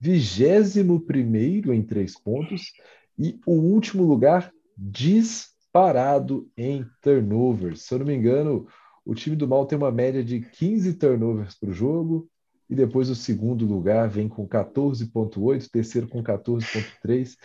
vigésimo 0.00 1.00
primeiro 1.00 1.72
em 1.72 1.82
três 1.82 2.18
pontos 2.18 2.72
e 3.18 3.38
o 3.46 3.52
último 3.52 4.02
lugar 4.02 4.50
disparado 4.76 6.50
em 6.56 6.84
turnovers. 7.00 7.82
Se 7.82 7.94
eu 7.94 7.98
não 8.00 8.06
me 8.06 8.14
engano, 8.14 8.66
o 9.04 9.14
time 9.14 9.36
do 9.36 9.46
Mal 9.46 9.66
tem 9.66 9.76
uma 9.76 9.92
média 9.92 10.24
de 10.24 10.40
15 10.40 10.94
turnovers 10.94 11.54
por 11.54 11.72
jogo, 11.72 12.28
e 12.68 12.74
depois 12.74 13.10
o 13.10 13.14
segundo 13.14 13.66
lugar 13.66 14.08
vem 14.08 14.28
com 14.28 14.48
14,8, 14.48 15.68
terceiro 15.70 16.08
com 16.08 16.22
14,3. 16.22 17.36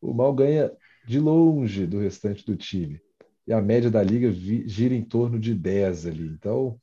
O 0.00 0.12
Mal 0.12 0.34
ganha 0.34 0.72
de 1.06 1.20
longe 1.20 1.86
do 1.86 2.00
restante 2.00 2.44
do 2.44 2.56
time. 2.56 3.00
E 3.46 3.52
a 3.52 3.60
média 3.60 3.90
da 3.90 4.02
liga 4.02 4.32
gira 4.32 4.94
em 4.94 5.02
torno 5.02 5.38
de 5.38 5.54
10 5.54 6.06
ali. 6.06 6.26
Então, 6.26 6.78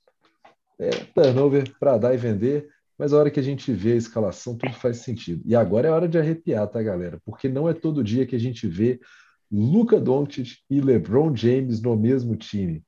é 0.80 0.90
turnover 0.90 1.78
para 1.80 1.98
dar 1.98 2.14
e 2.14 2.18
vender, 2.18 2.70
mas 2.98 3.14
a 3.14 3.18
hora 3.18 3.32
que 3.32 3.40
a 3.40 3.44
gente 3.44 3.72
vê 3.74 3.94
a 3.94 3.98
escalação, 3.98 4.56
tudo 4.56 4.74
faz 4.74 4.98
sentido. 4.98 5.42
E 5.46 5.56
agora 5.56 5.88
é 5.88 5.92
hora 5.92 6.08
de 6.08 6.18
arrepiar, 6.18 6.68
tá, 6.68 6.82
galera? 6.82 7.20
Porque 7.26 7.50
não 7.50 7.68
é 7.68 7.74
todo 7.74 8.04
dia 8.04 8.26
que 8.26 8.36
a 8.36 8.40
gente 8.40 8.68
vê 8.68 9.00
Luca 9.52 10.00
Doncic 10.00 10.60
e 10.70 10.80
LeBron 10.80 11.36
James 11.36 11.82
no 11.82 11.98
mesmo 11.98 12.36
time. 12.36 12.84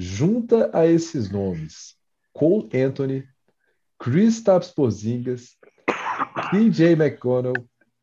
Junta 0.00 0.70
a 0.72 0.86
esses 0.86 1.30
nomes 1.30 1.94
Cole 2.32 2.70
Anthony, 2.74 3.28
Kristaps 3.98 4.70
Porzingis, 4.70 5.58
TJ 6.50 6.92
McConnell 6.92 7.52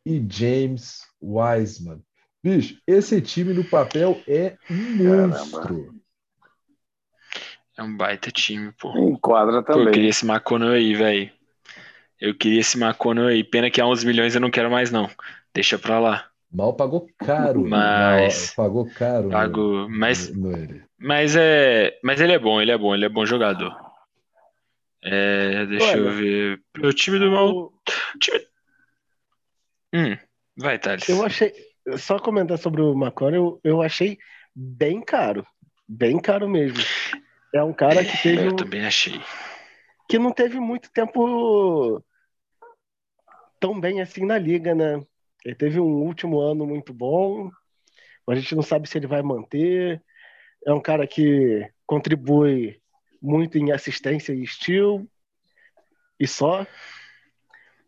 e 0.06 0.24
James 0.30 1.02
Wiseman. 1.20 2.04
Bicho, 2.44 2.80
esse 2.86 3.20
time 3.20 3.52
no 3.52 3.64
papel 3.64 4.22
é 4.28 4.56
um 4.70 5.04
monstro. 5.04 6.00
É 7.76 7.82
um 7.82 7.98
baita 7.98 8.30
time, 8.30 8.72
pô. 8.74 8.96
Enquadra 8.96 9.64
também. 9.64 9.86
Pô, 9.86 9.90
eu 9.90 9.92
queria 9.92 10.10
esse 10.10 10.24
McConnell 10.24 10.74
aí, 10.74 10.94
velho. 10.94 11.32
Eu 12.22 12.36
queria 12.36 12.60
esse 12.60 12.78
McConnell 12.78 13.26
aí. 13.26 13.44
Pena 13.44 13.72
que 13.72 13.82
há 13.82 13.88
uns 13.88 14.04
milhões 14.04 14.36
eu 14.36 14.42
não 14.42 14.52
quero 14.52 14.70
mais, 14.70 14.92
não. 14.92 15.10
Deixa 15.52 15.80
pra 15.80 16.00
lá. 16.00 16.27
Mal 16.52 16.74
pagou 16.74 17.08
caro. 17.18 17.68
Mas. 17.68 18.54
Mal, 18.56 18.66
pagou 18.66 18.90
caro. 18.90 19.30
Pago, 19.30 19.62
no, 19.62 19.90
mas. 19.90 20.36
No, 20.36 20.52
no 20.52 20.82
mas 20.98 21.36
é. 21.36 22.00
Mas 22.04 22.22
ele 22.22 22.34
é 22.34 22.40
bom, 22.40 22.62
ele 22.62 22.72
é 22.72 22.78
bom, 22.78 22.96
ele 22.96 23.06
é 23.06 23.10
bom 23.10 23.26
jogador. 23.26 23.76
É, 25.04 25.66
deixa 25.66 25.92
Olha, 25.92 25.98
eu 25.98 26.12
ver. 26.12 26.62
O 26.84 26.94
time 26.94 27.20
do 27.20 27.32
mal. 27.32 27.50
O 27.50 27.74
time. 28.20 28.46
Hum, 29.94 30.18
vai, 30.58 30.80
Thales. 30.80 31.08
Eu 31.08 31.24
achei. 31.24 31.54
Só 31.98 32.20
comentar 32.20 32.58
sobre 32.58 32.82
o 32.82 32.94
Macron, 32.94 33.30
eu, 33.30 33.62
eu 33.64 33.82
achei 33.82 34.18
bem 34.54 35.02
caro. 35.02 35.46
Bem 35.88 36.20
caro 36.20 36.50
mesmo. 36.50 36.80
É 37.54 37.64
um 37.64 37.74
cara 37.74 38.04
que 38.04 38.22
teve. 38.22 38.46
Eu 38.46 38.52
um... 38.52 38.56
também 38.56 38.86
achei. 38.86 39.22
Que 40.10 40.20
não 40.20 40.32
teve 40.32 40.60
muito 40.60 40.92
tempo 40.92 42.04
tão 43.60 43.80
bem 43.80 44.02
assim 44.02 44.26
na 44.26 44.38
liga, 44.38 44.76
né? 44.76 45.02
Ele 45.48 45.56
teve 45.56 45.80
um 45.80 46.04
último 46.04 46.42
ano 46.42 46.68
muito 46.68 46.94
bom. 46.94 47.50
A 48.28 48.36
gente 48.36 48.54
não 48.54 48.62
sabe 48.62 48.90
se 48.90 48.98
ele 48.98 49.08
vai 49.08 49.22
manter. 49.22 50.04
É 50.66 50.74
um 50.74 50.82
cara 50.82 51.08
que 51.08 51.66
contribui 51.86 52.82
muito 53.22 53.58
em 53.58 53.72
assistência 53.72 54.34
e 54.34 54.44
estilo 54.44 55.08
e 56.20 56.28
só. 56.28 56.68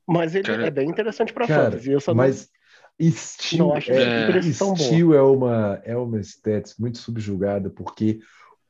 Mas 0.08 0.36
ele 0.36 0.46
cara, 0.46 0.68
é 0.68 0.72
bem 0.72 0.88
interessante 0.88 1.34
para 1.34 1.48
fantasy. 1.48 1.92
Eu 1.92 2.00
só 2.00 2.14
mas 2.14 2.50
não, 2.98 3.12
Steel, 3.12 3.68
não 3.68 3.76
acho 3.76 3.92
é, 3.92 4.42
Steel 4.42 5.14
é 5.14 5.22
uma 5.22 5.82
é 5.84 5.98
uma 5.98 6.22
stats 6.22 6.78
muito 6.78 6.98
subjugada 6.98 7.70
porque 7.70 8.22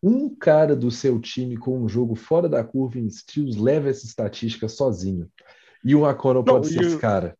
um 0.02 0.34
cara 0.34 0.76
do 0.76 0.90
seu 0.90 1.20
time 1.20 1.58
com 1.58 1.80
um 1.80 1.88
jogo 1.88 2.16
fora 2.16 2.50
da 2.50 2.64
curva 2.64 2.98
em 2.98 3.10
steals 3.12 3.56
leva 3.56 3.88
essa 3.88 4.08
estatística 4.08 4.68
sozinho. 4.68 5.30
E 5.86 5.94
o 5.94 6.08
Akono 6.08 6.44
pode 6.44 6.70
ser 6.70 6.82
esse 6.82 6.98
cara. 6.98 7.38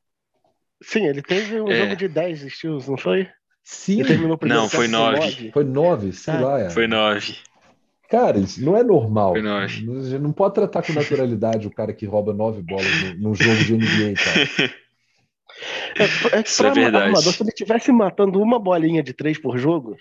Sim, 0.82 1.08
ele 1.08 1.22
teve 1.22 1.60
um 1.60 1.70
é. 1.70 1.82
jogo 1.82 1.96
de 1.96 2.08
10 2.08 2.54
steals, 2.54 2.88
não 2.88 2.98
foi? 2.98 3.28
Sim. 3.64 4.02
Não, 4.42 4.70
foi 4.70 4.88
9. 4.88 5.52
Foi 5.52 5.64
9, 5.64 6.14
sei 6.14 6.34
ah, 6.34 6.40
lá. 6.40 6.60
É. 6.62 6.70
Foi 6.70 6.88
9. 6.88 7.36
Cara, 8.10 8.40
isso 8.40 8.64
não 8.66 8.76
é 8.76 8.84
normal. 8.84 9.36
Você 9.86 10.18
não 10.18 10.32
pode 10.32 10.56
tratar 10.56 10.82
com 10.82 10.94
naturalidade 10.94 11.68
o 11.68 11.72
cara 11.72 11.94
que 11.94 12.08
rouba 12.08 12.34
nove 12.34 12.64
bolas 12.64 12.88
num 13.20 13.36
jogo 13.36 13.64
de 13.64 13.74
NBA, 13.74 14.16
cara. 14.16 14.74
É, 15.98 16.38
é 16.38 16.42
Isso 16.42 16.66
é 16.66 16.72
verdade. 16.72 17.06
Armador, 17.06 17.34
se 17.34 17.44
ele 17.44 17.50
estivesse 17.50 17.92
matando 17.92 18.42
uma 18.42 18.58
bolinha 18.58 19.04
de 19.04 19.14
três 19.14 19.38
por 19.38 19.58
jogo, 19.58 19.98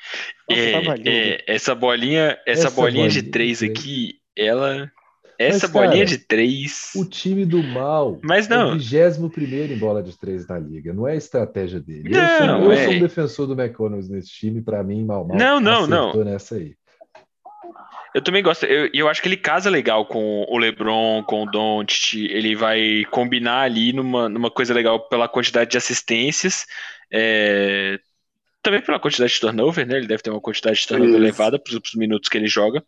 é, 0.48 0.80
tá 0.80 0.94
é, 1.04 1.44
essa 1.46 1.74
bolinha, 1.74 2.38
essa, 2.46 2.68
essa 2.68 2.70
bolinha, 2.70 3.04
bolinha, 3.04 3.22
de 3.22 3.30
três 3.30 3.62
aqui, 3.62 4.14
ela. 4.36 4.90
Essa 5.38 5.68
Mas, 5.68 5.72
bolinha 5.72 6.04
cara, 6.04 6.06
de 6.06 6.18
três. 6.18 6.90
O 6.96 7.04
time 7.04 7.46
do 7.46 7.62
mal 7.62 8.18
Mas 8.22 8.48
não. 8.48 8.72
é 8.72 8.74
o 8.74 8.78
21 8.78 9.28
primeiro 9.28 9.72
em 9.72 9.78
bola 9.78 10.02
de 10.02 10.18
três 10.18 10.46
na 10.48 10.58
liga. 10.58 10.92
Não 10.92 11.06
é 11.06 11.12
a 11.12 11.16
estratégia 11.16 11.78
dele. 11.78 12.08
Não, 12.08 12.20
eu, 12.20 12.64
sou, 12.64 12.64
eu 12.64 12.72
é... 12.72 12.84
sou 12.84 12.94
um 12.94 13.00
defensor 13.00 13.46
do 13.46 13.60
McConnell 13.60 14.02
nesse 14.08 14.30
time, 14.30 14.60
para 14.60 14.82
mim, 14.82 15.04
mal, 15.04 15.24
mal. 15.24 15.38
Não, 15.38 15.60
não, 15.60 15.86
não. 15.86 16.12
nessa 16.24 16.56
aí. 16.56 16.74
Eu 18.12 18.20
também 18.20 18.42
gosto. 18.42 18.66
E 18.66 18.72
eu, 18.72 18.90
eu, 18.92 19.08
acho 19.08 19.22
que 19.22 19.28
ele 19.28 19.36
casa 19.36 19.70
legal 19.70 20.06
com 20.06 20.44
o 20.48 20.58
LeBron, 20.58 21.22
com 21.22 21.44
o 21.44 21.50
Doncic. 21.50 22.14
Ele 22.14 22.56
vai 22.56 23.04
combinar 23.10 23.60
ali 23.60 23.92
numa, 23.92 24.28
numa 24.28 24.50
coisa 24.50 24.74
legal 24.74 25.08
pela 25.08 25.28
quantidade 25.28 25.70
de 25.70 25.76
assistências. 25.76 26.66
É, 27.12 28.00
também 28.60 28.80
pela 28.82 28.98
quantidade 28.98 29.34
de 29.34 29.40
turnover, 29.40 29.86
né? 29.86 29.98
Ele 29.98 30.08
deve 30.08 30.22
ter 30.22 30.30
uma 30.30 30.40
quantidade 30.40 30.80
de 30.80 30.86
turnover 30.88 31.14
Isso. 31.14 31.22
elevada 31.22 31.58
para 31.60 31.72
os 31.72 31.94
minutos 31.94 32.28
que 32.28 32.36
ele 32.36 32.48
joga. 32.48 32.82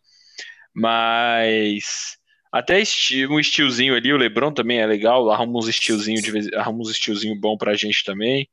Mas 0.73 2.17
até 2.51 2.79
esti 2.81 3.25
um 3.27 3.39
estilzinho 3.39 3.95
ali, 3.95 4.11
o 4.11 4.17
LeBron 4.17 4.51
também 4.51 4.79
é 4.79 4.85
legal. 4.85 5.29
Arruma 5.29 5.59
uns 5.59 5.67
estilzinho 5.67 6.21
de 6.21 6.31
vez, 6.31 6.53
arruma 6.53 6.81
uns 6.81 6.91
estilzinho 6.91 7.39
bom 7.39 7.57
pra 7.57 7.75
gente 7.75 8.03
também. 8.03 8.49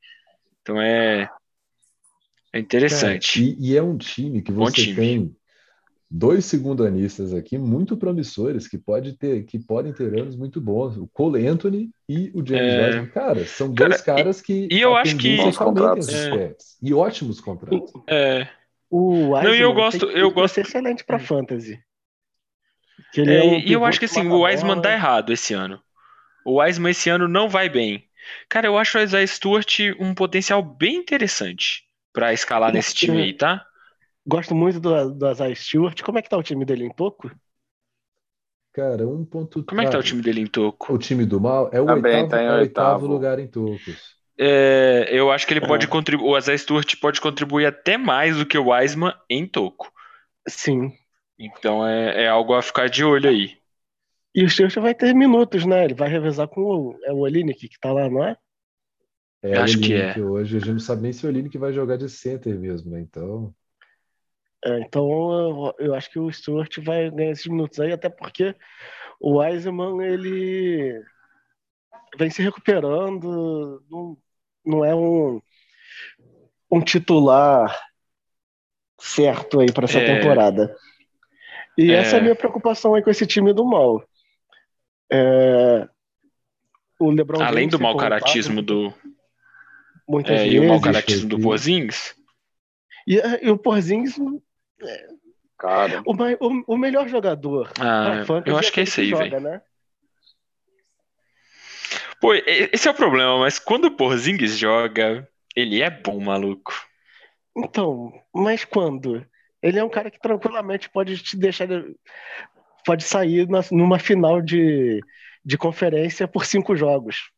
Então 0.61 0.81
é 0.81 1.29
é 2.51 2.59
interessante. 2.59 3.39
Cara, 3.39 3.55
e, 3.59 3.71
e, 3.71 3.77
é 3.77 3.81
um 3.81 3.97
time 3.97 4.41
que 4.41 4.51
você 4.51 4.83
time. 4.83 4.95
tem 4.95 5.35
dois 6.09 6.45
segundanistas 6.45 7.33
aqui 7.33 7.57
muito 7.57 7.95
promissores 7.95 8.67
que 8.67 8.77
pode 8.77 9.13
ter 9.13 9.43
que 9.43 9.59
podem 9.59 9.93
ter 9.93 10.19
anos 10.19 10.35
muito 10.35 10.59
bons 10.59 10.97
o 10.97 11.07
Cole 11.07 11.47
Anthony 11.47 11.91
e 12.07 12.31
o 12.33 12.43
James 12.43 12.73
é... 12.73 12.85
Wiseman 12.87 13.07
cara 13.09 13.45
são 13.45 13.71
dois 13.71 14.01
Cara, 14.01 14.23
caras 14.23 14.41
que 14.41 14.67
e, 14.71 14.77
e 14.77 14.81
eu 14.81 14.95
acho 14.95 15.15
que 15.17 15.39
é... 15.39 16.55
e 16.81 16.93
ótimos 16.95 17.39
contratos 17.39 17.93
é 18.07 18.49
o 18.89 19.33
Wiseman 19.33 19.43
não 19.43 19.53
eu 19.53 19.71
gosto 19.71 20.05
eu 20.07 20.31
gosto 20.31 20.57
excelente 20.57 21.03
para 21.03 21.19
fantasy 21.19 21.79
é, 23.17 23.21
é 23.21 23.43
um 23.43 23.59
e 23.59 23.71
eu 23.71 23.85
acho 23.85 23.99
que 23.99 24.05
assim 24.05 24.27
o 24.27 24.41
Wiseman 24.41 24.81
dá 24.81 24.93
errado 24.93 25.31
esse 25.31 25.53
ano 25.53 25.81
o 26.45 26.61
Wiseman 26.61 26.91
esse 26.91 27.09
ano 27.09 27.27
não 27.27 27.49
vai 27.49 27.69
bem 27.69 28.05
cara 28.47 28.67
eu 28.67 28.77
acho 28.77 28.97
o 28.97 29.01
Isaiah 29.01 29.27
Stewart 29.27 29.79
um 29.99 30.13
potencial 30.13 30.61
bem 30.61 30.95
interessante 30.95 31.83
para 32.13 32.33
escalar 32.33 32.71
nesse 32.71 32.93
time 32.93 33.21
aí 33.21 33.33
tá 33.33 33.65
Gosto 34.29 34.53
muito 34.53 34.79
do, 34.79 35.11
do 35.11 35.31
Isaiah 35.31 35.55
Stewart. 35.55 36.01
Como 36.03 36.19
é 36.19 36.21
que 36.21 36.29
tá 36.29 36.37
o 36.37 36.43
time 36.43 36.63
dele 36.63 36.85
em 36.85 36.93
toco? 36.93 37.31
Cara, 38.71 39.07
um 39.07 39.25
ponto. 39.25 39.63
Como 39.63 39.81
é 39.81 39.85
que 39.85 39.91
tá 39.91 39.97
o 39.97 40.03
time 40.03 40.21
dele 40.21 40.41
em 40.41 40.45
toco? 40.45 40.93
O 40.93 40.99
time 40.99 41.25
do 41.25 41.41
mal 41.41 41.67
é 41.73 41.81
o, 41.81 41.85
Também 41.87 42.21
oitavo, 42.21 42.29
tá 42.29 42.41
é 42.41 42.51
o 42.51 42.59
oitavo 42.59 43.07
lugar 43.07 43.39
em 43.39 43.47
tocos. 43.47 44.19
É, 44.37 45.07
eu 45.09 45.31
acho 45.31 45.47
que 45.47 45.53
ele 45.53 45.65
pode 45.65 45.87
é. 45.87 45.89
contribuir. 45.89 46.29
O 46.29 46.37
Isaiah 46.37 46.59
Stewart 46.59 46.95
pode 47.01 47.19
contribuir 47.19 47.65
até 47.65 47.97
mais 47.97 48.37
do 48.37 48.45
que 48.45 48.57
o 48.57 48.69
Wiseman 48.69 49.13
em 49.27 49.47
toco. 49.47 49.91
Sim. 50.47 50.93
Então 51.39 51.87
é, 51.87 52.25
é 52.25 52.27
algo 52.27 52.53
a 52.53 52.61
ficar 52.61 52.89
de 52.89 53.03
olho 53.03 53.29
aí. 53.29 53.57
E 54.35 54.43
o 54.43 54.49
Stewart 54.49 54.75
vai 54.75 54.93
ter 54.93 55.15
minutos, 55.15 55.65
né? 55.65 55.85
Ele 55.85 55.93
vai 55.93 56.09
revezar 56.09 56.47
com 56.47 56.61
o, 56.61 56.99
é 57.03 57.13
o 57.13 57.19
Olinick 57.19 57.67
que 57.67 57.79
tá 57.79 57.91
lá, 57.93 58.09
não 58.09 58.23
é? 58.23 58.37
É, 59.41 59.57
acho 59.57 59.79
que 59.79 59.93
é. 59.93 60.19
Hoje 60.19 60.57
a 60.57 60.59
gente 60.59 60.73
não 60.73 60.79
sabe 60.79 61.01
nem 61.01 61.13
se 61.13 61.25
o 61.25 61.29
Olinick 61.29 61.57
vai 61.57 61.71
jogar 61.71 61.97
de 61.97 62.09
center 62.09 62.59
mesmo, 62.59 62.91
né? 62.91 62.99
Então. 62.99 63.55
É, 64.65 64.81
então 64.81 65.09
eu, 65.09 65.75
eu, 65.79 65.95
acho 65.95 66.11
que 66.11 66.19
o 66.19 66.29
Stuart 66.29 66.77
vai 66.79 67.09
ganhar 67.09 67.31
esses 67.31 67.47
minutos 67.47 67.79
aí, 67.79 67.93
até 67.93 68.09
porque 68.09 68.53
o 69.19 69.39
Wiseman 69.39 70.03
ele 70.03 71.01
vem 72.17 72.29
se 72.29 72.41
recuperando, 72.41 73.81
não, 73.89 74.17
não 74.65 74.85
é 74.85 74.93
um, 74.93 75.41
um 76.69 76.81
titular 76.81 77.79
certo 78.99 79.61
aí 79.61 79.71
para 79.71 79.85
essa 79.85 79.99
é, 79.99 80.15
temporada. 80.17 80.75
E 81.77 81.91
é, 81.91 81.95
essa 81.95 82.17
é 82.17 82.19
a 82.19 82.21
minha 82.21 82.35
preocupação 82.35 82.93
aí 82.95 83.01
com 83.01 83.09
esse 83.09 83.25
time 83.25 83.53
do 83.53 83.65
mal. 83.65 84.03
É, 85.11 85.87
o 86.99 87.09
LeBron 87.11 87.43
Além 87.43 87.67
do 87.67 87.79
mau 87.79 87.95
caratismo 87.95 88.61
do 88.61 88.93
muitas 90.07 90.41
é, 90.41 90.43
vezes, 90.43 90.53
e 90.53 90.59
o 90.59 90.67
mau 90.67 90.81
caratismo 90.81 91.29
do 91.29 91.39
Porzingis. 91.39 92.15
E, 93.07 93.15
e 93.15 93.49
o 93.49 93.57
Porzingis 93.57 94.17
é, 94.81 95.07
Cara, 95.59 96.01
O, 96.05 96.13
mai- 96.13 96.37
o, 96.39 96.63
o 96.73 96.77
melhor 96.77 97.07
jogador 97.09 97.69
Ah, 97.79 98.23
eu 98.45 98.57
acho 98.57 98.71
que 98.71 98.79
é 98.79 98.83
esse 98.83 99.01
aí, 99.01 99.09
joga, 99.09 99.29
velho. 99.29 99.41
né? 99.41 99.61
Pô, 102.21 102.33
esse 102.33 102.87
é 102.87 102.91
o 102.91 102.95
problema, 102.95 103.37
mas 103.39 103.59
quando 103.59 103.85
o 103.85 103.91
Porzingis 103.95 104.57
joga, 104.57 105.27
ele 105.55 105.81
é 105.81 105.89
bom, 105.89 106.19
maluco. 106.19 106.73
Então, 107.55 108.13
mas 108.33 108.63
quando? 108.63 109.25
Ele 109.61 109.79
é 109.79 109.83
um 109.83 109.89
cara 109.89 110.09
que 110.09 110.19
tranquilamente 110.19 110.89
pode 110.89 111.17
te 111.21 111.37
deixar. 111.37 111.67
Pode 112.85 113.03
sair 113.03 113.47
na- 113.47 113.59
numa 113.71 113.99
final 113.99 114.41
de, 114.41 115.01
de 115.43 115.57
conferência 115.57 116.27
por 116.27 116.45
cinco 116.45 116.75
jogos. 116.75 117.29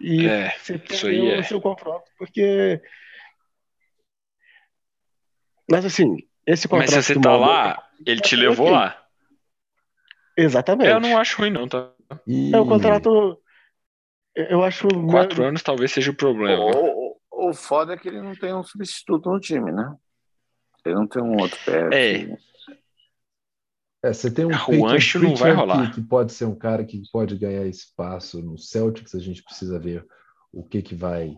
E 0.00 0.26
É, 0.26 0.50
você 0.50 0.76
isso 0.76 1.06
aí 1.06 1.18
perdeu 1.18 1.34
é. 1.34 1.40
o 1.40 1.44
seu 1.44 1.60
confronto, 1.60 2.04
porque. 2.18 2.80
Mas 5.70 5.84
assim, 5.84 6.16
esse 6.46 6.68
Mas 6.68 6.86
contrato 6.86 7.02
se 7.02 7.14
você 7.14 7.20
tá 7.20 7.36
lá, 7.36 7.90
ele 8.06 8.20
te 8.20 8.36
levou 8.36 8.70
lá. 8.70 9.02
Exatamente. 10.36 10.90
Eu 10.90 11.00
não 11.00 11.18
acho 11.18 11.38
ruim, 11.38 11.50
não, 11.50 11.66
tá? 11.66 11.90
E 12.26 12.54
É 12.54 12.60
um 12.60 12.66
contrato. 12.66 13.42
Eu 14.34 14.62
acho. 14.62 14.86
Quatro 15.10 15.42
anos 15.42 15.62
talvez 15.62 15.90
seja 15.90 16.10
o 16.10 16.14
problema. 16.14 16.62
o, 16.62 17.16
o, 17.32 17.48
o 17.48 17.54
foda 17.54 17.94
é 17.94 17.96
que 17.96 18.06
ele 18.06 18.20
não 18.20 18.34
tem 18.34 18.54
um 18.54 18.62
substituto 18.62 19.30
no 19.30 19.40
time, 19.40 19.72
né? 19.72 19.96
Ele 20.86 20.94
não 20.94 21.06
tem 21.06 21.22
um 21.22 21.36
outro 21.40 21.58
pé. 21.64 21.88
É. 21.92 22.38
É, 24.04 24.12
você 24.12 24.30
tem 24.30 24.44
um 24.44 24.50
O 24.54 24.66
Peyton 24.66 24.88
Ancho 24.88 25.18
não 25.18 25.34
vai 25.34 25.52
rolar. 25.52 25.90
Que, 25.90 26.00
que 26.00 26.06
pode 26.06 26.32
ser 26.32 26.44
um 26.44 26.54
cara 26.54 26.84
que 26.84 27.02
pode 27.12 27.36
ganhar 27.36 27.66
espaço 27.66 28.40
no 28.42 28.56
Celtics. 28.56 29.14
A 29.14 29.18
gente 29.18 29.42
precisa 29.42 29.78
ver 29.78 30.06
o 30.52 30.62
que 30.62 30.80
que 30.80 30.94
vai, 30.94 31.34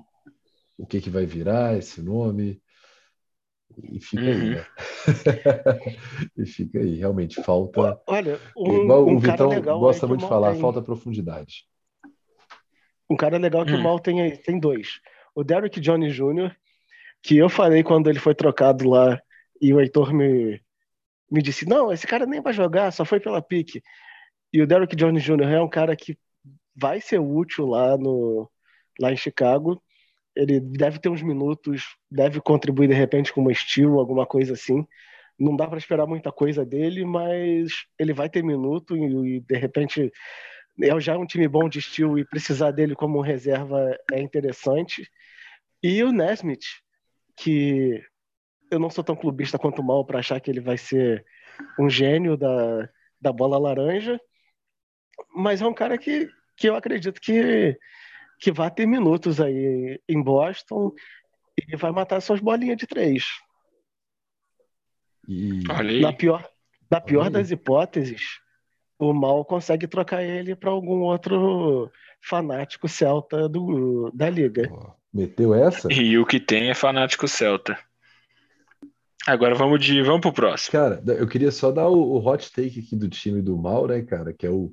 o 0.77 0.87
que 0.87 1.01
que 1.01 1.09
vai 1.09 1.25
virar 1.25 1.79
esse 1.79 2.03
nome. 2.03 2.61
E 3.83 4.01
fica 4.01 4.23
aí, 4.23 4.33
Uhum. 4.33 4.51
né? 4.51 4.67
e 6.37 6.47
fica 6.47 6.79
aí. 6.81 6.97
Realmente 6.97 7.43
falta. 7.43 7.99
Olha, 8.07 8.39
um, 8.57 8.83
Igual 8.83 9.07
um 9.07 9.17
o 9.17 9.21
cara 9.21 9.33
Vitão 9.33 9.49
legal 9.49 9.75
aí 9.77 9.81
gosta 9.81 10.07
o 10.07 10.09
muito 10.09 10.23
de 10.23 10.29
falar, 10.29 10.53
tem. 10.53 10.61
falta 10.61 10.83
profundidade. 10.83 11.65
Um 13.09 13.17
cara 13.17 13.39
legal 13.39 13.65
que 13.65 13.73
Hum. 13.73 13.81
o 13.81 13.83
Mal 13.83 13.99
tem 13.99 14.21
aí, 14.21 14.37
tem 14.37 14.59
dois. 14.59 15.01
O 15.35 15.43
Derrick 15.43 15.81
Jones 15.81 16.15
Jr., 16.15 16.55
que 17.23 17.37
eu 17.37 17.49
falei 17.49 17.83
quando 17.83 18.11
ele 18.11 18.19
foi 18.19 18.35
trocado 18.35 18.89
lá 18.89 19.21
e 19.61 19.73
o 19.73 19.81
Heitor 19.81 20.13
me, 20.13 20.61
me 21.31 21.43
disse: 21.43 21.67
Não, 21.67 21.93
esse 21.93 22.07
cara 22.07 22.27
nem 22.27 22.41
vai 22.41 22.53
jogar, 22.53 22.93
só 22.93 23.05
foi 23.05 23.21
pela 23.21 23.43
pique. 23.43 23.83
E 24.53 24.63
o 24.63 24.67
Derrick 24.67 24.97
Jones 24.97 25.23
Jr. 25.23 25.53
é 25.53 25.61
um 25.61 25.69
cara 25.69 25.95
que 25.95 26.19
vai 26.75 27.01
ser 27.01 27.19
útil 27.19 27.67
lá, 27.67 27.97
no, 27.99 28.51
lá 29.01 29.13
em 29.13 29.17
Chicago. 29.17 29.83
Ele 30.35 30.61
deve 30.61 30.99
ter 31.01 31.09
uns 31.09 31.23
minutos, 31.23 31.97
deve 32.11 32.41
contribuir 32.41 32.89
de 32.89 32.95
repente 32.95 33.33
com 33.33 33.41
uma 33.41 33.53
steal, 33.53 33.99
alguma 33.99 34.25
coisa 34.25 34.55
assim. 34.55 34.87
Não 35.39 35.57
dá 35.57 35.67
para 35.67 35.79
esperar 35.79 36.07
muita 36.07 36.33
coisa 36.33 36.65
dele, 36.65 37.05
mas 37.05 37.71
ele 37.99 38.13
vai 38.13 38.29
ter 38.29 38.43
minuto 38.43 38.97
e, 38.97 39.37
e 39.37 39.41
de 39.41 39.57
repente 39.57 40.13
é 40.81 41.01
já 41.01 41.19
um 41.19 41.27
time 41.27 41.49
bom 41.49 41.69
de 41.69 41.81
estilo 41.81 42.19
e 42.19 42.25
precisar 42.25 42.71
dele 42.71 42.95
como 42.95 43.21
reserva 43.21 43.97
é 44.13 44.21
interessante. 44.21 45.09
E 45.83 46.03
o 46.03 46.13
Nesmith, 46.13 46.67
que 47.37 48.03
eu 48.71 48.79
não 48.79 48.91
sou 48.91 49.03
tão 49.03 49.17
clubista 49.17 49.59
quanto 49.59 49.81
o 49.81 49.85
Mal 49.85 50.05
para 50.05 50.19
achar 50.19 50.41
que 50.41 50.51
ele 50.51 50.61
vai 50.61 50.77
ser 50.77 51.25
um 51.79 51.89
gênio 51.89 52.37
da, 52.37 52.89
da 53.21 53.33
bola 53.33 53.59
laranja, 53.59 54.21
mas 55.35 55.61
é 55.61 55.67
um 55.67 55.75
cara 55.75 55.99
que, 55.99 56.29
que 56.57 56.69
eu 56.69 56.77
acredito 56.77 57.21
que, 57.21 57.79
que 58.41 58.53
vai 58.53 58.71
ter 58.71 58.87
minutos 58.87 59.41
aí 59.41 60.01
em 60.09 60.23
Boston 60.23 60.93
e 61.57 61.77
vai 61.77 61.91
matar 61.91 62.21
suas 62.21 62.41
bolinhas 62.41 62.77
de 62.77 62.87
três. 62.87 63.27
E 65.27 65.63
Olha 65.71 65.91
aí. 65.91 66.01
Na 66.01 66.13
pior, 66.13 66.49
na 66.91 67.01
pior 67.01 67.31
das 67.31 67.51
hipóteses, 67.51 68.23
o 68.99 69.13
Mal 69.13 69.45
consegue 69.45 69.87
trocar 69.87 70.23
ele 70.23 70.57
para 70.57 70.71
algum 70.71 71.01
outro 71.01 71.91
fanático 72.21 72.89
celta 72.89 73.49
do, 73.49 74.11
da 74.13 74.31
liga. 74.31 74.71
meteu 75.13 75.55
essa? 75.55 75.93
E 75.93 76.19
o 76.19 76.27
que 76.27 76.41
tem 76.41 76.71
é 76.71 76.75
fanático 76.75 77.29
celta. 77.29 77.79
Agora 79.29 79.55
vamos 79.55 79.85
de, 79.85 80.03
vamos 80.03 80.23
pro 80.23 80.33
próximo. 80.33 80.73
Cara, 80.73 81.03
eu 81.07 81.29
queria 81.29 81.53
só 81.53 81.71
dar 81.71 81.87
o, 81.87 81.99
o 81.99 82.27
hot 82.27 82.51
take 82.51 82.81
aqui 82.81 82.97
do 82.97 83.11
time 83.11 83.43
do 83.43 83.59
Mal, 83.59 83.87
né, 83.87 84.01
cara? 84.01 84.33
Que 84.33 84.47
é 84.47 84.51
o, 84.51 84.73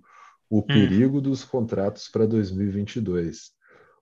o 0.49 0.59
Hum. 0.59 0.61
perigo 0.61 1.19
dos 1.19 1.43
contratos 1.43 2.07
para 2.07 2.25
2022. 2.25 3.51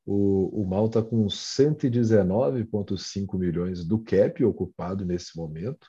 O, 0.06 0.62
o 0.62 0.68
Mal 0.68 0.88
tá 0.90 1.02
com 1.02 1.26
119,5 1.26 3.36
milhões 3.36 3.84
do 3.84 3.98
cap 3.98 4.46
ocupado 4.46 5.04
nesse 5.04 5.36
momento. 5.36 5.88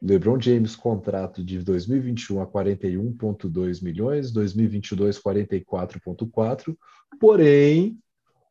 LeBron 0.00 0.40
James, 0.40 0.76
contrato 0.76 1.44
de 1.44 1.58
2021 1.58 2.42
a 2.42 2.46
41,2 2.46 3.82
milhões, 3.82 4.30
2022, 4.30 5.18
44,4. 5.18 6.76
Porém, 7.18 7.98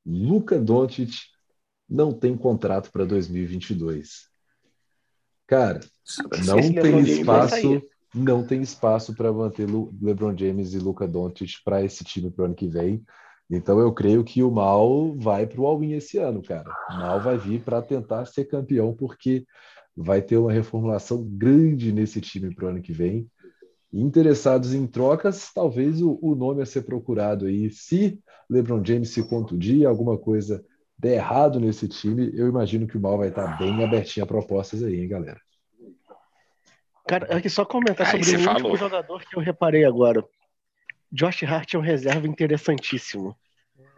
Luka 0.06 0.60
Doncic 0.60 1.14
não 1.88 2.12
tem 2.12 2.36
contrato 2.36 2.92
para 2.92 3.06
2022. 3.06 4.33
Cara, 5.54 5.82
não 6.48 6.58
Esse 6.58 6.74
tem 6.74 6.96
LeBron 6.96 7.00
espaço, 7.02 7.82
não 8.12 8.44
tem 8.44 8.62
espaço 8.64 9.14
para 9.14 9.32
manter 9.32 9.68
LeBron 10.02 10.36
James 10.36 10.74
e 10.74 10.80
Luka 10.80 11.08
Doncic 11.08 11.64
para 11.64 11.84
esse 11.84 12.04
time 12.04 12.32
para 12.32 12.42
o 12.42 12.46
ano 12.46 12.56
que 12.56 12.68
vem. 12.68 13.04
Então 13.48 13.78
eu 13.80 13.94
creio 13.94 14.24
que 14.24 14.42
o 14.42 14.50
Mal 14.50 15.16
vai 15.16 15.46
para 15.46 15.62
o 15.62 15.68
All-In 15.68 15.92
esse 15.92 16.18
ano, 16.18 16.42
cara. 16.42 16.68
O 16.90 16.94
Mal 16.94 17.22
vai 17.22 17.38
vir 17.38 17.62
para 17.62 17.84
tentar 17.84 18.26
ser 18.26 18.46
campeão 18.46 18.96
porque 18.96 19.46
vai 19.96 20.24
ter 20.24 20.38
uma 20.38 20.52
reformulação 20.52 21.24
grande 21.24 21.92
nesse 21.92 22.20
time 22.20 22.52
para 22.56 22.66
o 22.66 22.70
ano 22.70 22.82
que 22.82 22.92
vem. 22.92 23.30
Interessados 23.94 24.74
em 24.74 24.88
trocas, 24.88 25.52
talvez 25.54 26.02
o, 26.02 26.18
o 26.20 26.34
nome 26.34 26.64
a 26.64 26.66
ser 26.66 26.82
procurado 26.82 27.46
aí, 27.46 27.70
se 27.70 28.20
LeBron 28.50 28.84
James 28.84 29.10
se 29.10 29.22
contundir, 29.22 29.86
alguma 29.86 30.18
coisa 30.18 30.66
der 31.04 31.16
errado 31.16 31.60
nesse 31.60 31.88
time, 31.88 32.32
eu 32.34 32.48
imagino 32.48 32.88
que 32.88 32.98
o 32.98 33.02
Mal 33.02 33.18
vai 33.18 33.28
estar 33.28 33.58
bem 33.58 33.84
abertinho 33.84 34.24
a 34.24 34.28
propostas 34.28 34.82
aí, 34.82 35.02
hein, 35.02 35.08
galera. 35.10 35.40
Cara, 37.08 37.36
aqui 37.36 37.50
só 37.50 37.66
comentar 37.66 38.08
Aí 38.16 38.24
sobre 38.24 38.42
o 38.42 38.46
falou. 38.46 38.62
último 38.72 38.78
jogador 38.78 39.22
que 39.26 39.36
eu 39.36 39.42
reparei 39.42 39.84
agora. 39.84 40.24
Josh 41.12 41.44
Hart 41.44 41.74
é 41.74 41.78
um 41.78 41.82
reserva 41.82 42.26
interessantíssimo. 42.28 43.36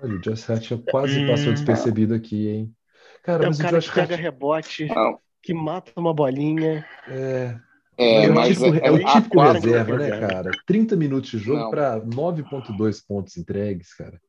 Olha, 0.01 0.15
o 0.15 0.19
Josh 0.19 0.49
Hart 0.49 0.63
já 0.63 0.77
quase 0.89 1.19
Hum. 1.19 1.27
passou 1.27 1.53
despercebido 1.53 2.15
aqui, 2.15 2.47
hein? 2.49 2.75
Cara, 3.23 3.43
É 3.43 3.45
um 3.45 3.49
mas 3.49 3.59
o 3.59 3.61
cara 3.61 3.77
Josh 3.77 3.89
que 3.89 3.95
pega 3.95 4.15
Hart 4.15 4.21
rebote, 4.23 4.85
Não, 4.87 5.19
que 5.41 5.53
mata 5.53 5.91
uma 5.95 6.13
bolinha. 6.13 6.83
é, 7.07 7.55
é, 7.97 8.25
é 8.25 8.29
o 8.29 8.33
mas 8.33 8.57
típico, 8.57 8.75
é, 8.75 8.87
é 8.87 8.91
o 8.91 9.05
típico 9.05 9.39
reserva, 9.41 9.97
né, 9.97 10.19
cara? 10.19 10.51
30 10.65 10.95
minutos 10.95 11.29
de 11.29 11.37
jogo 11.37 11.69
para 11.69 11.99
9,2 12.01 13.05
pontos 13.07 13.37
entregues, 13.37 13.93
cara. 13.93 14.19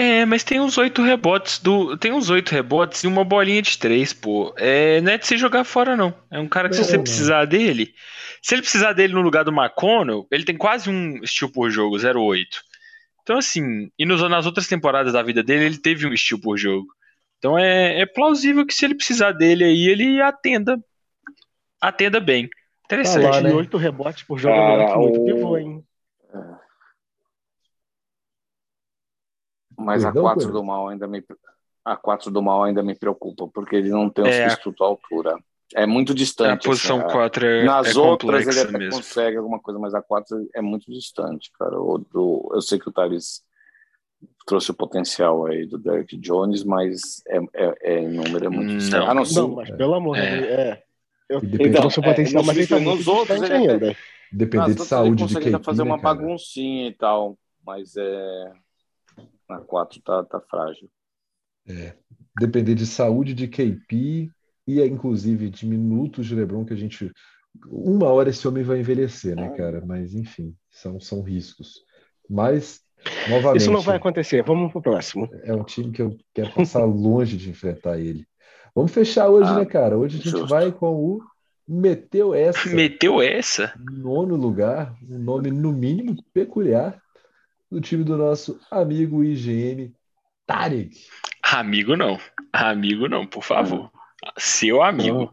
É, 0.00 0.24
mas 0.24 0.44
tem 0.44 0.60
uns 0.60 0.78
oito 0.78 1.02
rebotes 1.02 1.58
do. 1.58 1.96
Tem 1.96 2.12
uns 2.12 2.30
oito 2.30 2.50
rebotes 2.52 3.02
e 3.02 3.06
uma 3.08 3.24
bolinha 3.24 3.60
de 3.60 3.76
três, 3.76 4.12
pô. 4.12 4.54
É, 4.56 5.00
não 5.00 5.10
é 5.12 5.18
de 5.18 5.26
se 5.26 5.36
jogar 5.36 5.64
fora, 5.64 5.96
não. 5.96 6.14
É 6.30 6.38
um 6.38 6.46
cara 6.48 6.68
que, 6.68 6.76
Não, 6.76 6.84
se 6.84 6.88
você 6.90 6.96
não. 6.96 7.02
precisar 7.02 7.44
dele. 7.46 7.92
Se 8.40 8.54
ele 8.54 8.62
precisar 8.62 8.92
dele 8.92 9.12
no 9.12 9.20
lugar 9.20 9.44
do 9.44 9.50
McConnell, 9.50 10.24
ele 10.30 10.44
tem 10.44 10.56
quase 10.56 10.88
um 10.88 11.16
estilo 11.24 11.50
por 11.50 11.68
jogo, 11.70 11.96
0,8. 11.98 12.46
Então, 13.22 13.38
assim, 13.38 13.90
e 13.98 14.06
nos, 14.06 14.22
nas 14.30 14.46
outras 14.46 14.68
temporadas 14.68 15.12
da 15.14 15.22
vida 15.22 15.42
dele, 15.42 15.64
ele 15.64 15.78
teve 15.78 16.06
um 16.06 16.12
estilo 16.12 16.40
por 16.40 16.56
jogo. 16.56 16.86
Então 17.38 17.58
é, 17.58 18.00
é 18.00 18.06
plausível 18.06 18.64
que 18.64 18.74
se 18.74 18.84
ele 18.84 18.94
precisar 18.94 19.32
dele 19.32 19.64
aí, 19.64 19.88
ele 19.88 20.20
atenda. 20.22 20.78
Atenda 21.80 22.20
bem. 22.20 22.48
Interessante. 22.84 23.22
Tá 23.22 23.30
lá, 23.30 23.40
né? 23.40 23.48
28 23.50 23.76
rebotes 23.76 24.22
por 24.22 24.38
jogo 24.38 24.54
é 24.54 24.76
melhor 24.76 24.92
que 24.92 24.98
muito 24.98 25.20
o- 25.20 25.24
pivô, 25.24 25.58
hein? 25.58 25.82
Mas 29.78 30.04
a 30.04 30.08
Perdão, 30.08 30.22
4 30.24 30.38
Pedro? 30.40 30.52
do 30.60 30.64
mal 30.64 30.88
ainda 30.88 31.06
me 31.06 31.24
a 31.84 31.96
4 31.96 32.30
do 32.30 32.42
mal 32.42 32.64
ainda 32.64 32.82
me 32.82 32.94
preocupa, 32.94 33.48
porque 33.48 33.76
ele 33.76 33.88
não 33.90 34.10
tem 34.10 34.24
um 34.24 34.28
É. 34.28 34.32
substituto 34.50 34.84
à 34.84 34.86
altura. 34.88 35.38
É 35.74 35.86
muito 35.86 36.12
A 36.12 36.14
distante. 36.14 36.64
posição 36.66 36.98
assim, 37.00 37.12
4 37.12 37.46
é, 37.46 37.64
Nas 37.64 37.94
é 37.96 37.98
outras 37.98 38.46
ele 38.46 38.60
até 38.60 38.78
mesmo. 38.78 38.92
consegue 38.96 39.36
alguma 39.36 39.58
coisa, 39.60 39.78
mas 39.78 39.94
a 39.94 40.02
4 40.02 40.48
é 40.54 40.60
muito 40.60 40.90
distante, 40.90 41.50
cara. 41.58 41.80
O 41.80 41.98
do, 41.98 42.50
eu 42.54 42.60
sei 42.60 42.78
que 42.78 42.88
o 42.88 42.92
Thales 42.92 43.42
trouxe 44.46 44.70
o 44.70 44.74
potencial 44.74 45.46
aí 45.46 45.66
do 45.66 45.78
Derek 45.78 46.16
Jones, 46.16 46.64
mas 46.64 47.22
é, 47.28 47.38
é, 47.54 47.74
é 47.82 47.98
em 48.00 48.08
número 48.08 48.46
é 48.46 48.48
muito 48.48 48.70
Não. 48.70 48.76
distante. 48.78 49.06
A 49.08 49.14
não 49.14 49.22
Não, 49.24 49.54
mas 49.54 49.70
pelo 49.70 49.94
amor 49.94 50.16
de 50.16 50.22
É. 50.22 50.30
Deus, 50.36 50.48
é. 50.50 50.82
Eu 51.28 51.38
E 51.40 51.70
trouxe 51.70 51.98
o 51.98 52.00
Então, 52.00 52.10
é, 52.10 52.14
potencial, 52.14 52.42
nos 52.42 52.46
mas 52.46 52.56
ele 52.56 52.66
tá 52.66 52.80
nos 52.80 53.06
outros 53.08 53.42
ainda. 53.42 53.96
Depender 54.32 54.74
de 54.74 54.84
saúde 54.84 55.08
ele 55.08 55.16
de 55.16 55.22
consegue 55.34 55.50
quem 55.50 55.62
fazer 55.62 55.82
uma 55.82 55.98
baguncinha 55.98 56.88
e 56.88 56.92
tal, 56.94 57.38
mas 57.66 57.94
é 57.96 58.52
na 59.48 59.60
4 59.60 60.00
tá, 60.02 60.24
tá 60.24 60.40
frágil. 60.40 60.88
depender 62.38 62.74
de 62.74 62.86
saúde 62.86 63.34
de 63.34 63.48
KP 63.48 64.30
e 64.66 64.80
inclusive 64.82 65.50
de 65.50 65.66
minutos 65.66 66.26
de 66.26 66.34
LeBron 66.34 66.64
que 66.64 66.74
a 66.74 66.76
gente 66.76 67.10
uma 67.66 68.08
hora 68.08 68.30
esse 68.30 68.46
homem 68.46 68.62
vai 68.62 68.78
envelhecer, 68.78 69.34
né, 69.34 69.48
cara? 69.56 69.82
Mas 69.84 70.14
enfim, 70.14 70.54
são 70.70 71.00
são 71.00 71.22
riscos. 71.22 71.82
Mas 72.28 72.82
novamente 73.28 73.62
Isso 73.62 73.72
não 73.72 73.80
vai 73.80 73.96
acontecer. 73.96 74.42
Vamos 74.44 74.70
pro 74.70 74.82
próximo. 74.82 75.28
é 75.42 75.54
um 75.54 75.64
time 75.64 75.90
que 75.90 76.02
eu 76.02 76.16
quero 76.34 76.52
passar 76.52 76.84
longe 76.84 77.36
de 77.36 77.50
enfrentar 77.50 77.98
ele. 77.98 78.26
Vamos 78.74 78.92
fechar 78.92 79.28
hoje, 79.28 79.50
ah, 79.50 79.58
né, 79.58 79.64
cara? 79.64 79.98
Hoje 79.98 80.16
a 80.16 80.18
gente 80.18 80.30
justo. 80.30 80.46
vai 80.46 80.70
com 80.70 80.94
o 80.94 81.22
Meteu 81.66 82.34
essa. 82.34 82.66
Meteu 82.70 83.20
essa? 83.20 83.74
Nono 83.78 84.36
lugar, 84.36 84.94
um 85.02 85.18
nome 85.18 85.50
no 85.50 85.70
mínimo 85.70 86.16
peculiar 86.32 86.98
do 87.70 87.80
time 87.80 88.04
do 88.04 88.16
nosso 88.16 88.58
amigo 88.70 89.22
IGN, 89.22 89.92
Tarek. 90.46 90.96
Amigo 91.42 91.96
não. 91.96 92.18
Amigo 92.52 93.08
não, 93.08 93.26
por 93.26 93.42
favor. 93.42 93.90
Seu 94.36 94.82
amigo. 94.82 95.32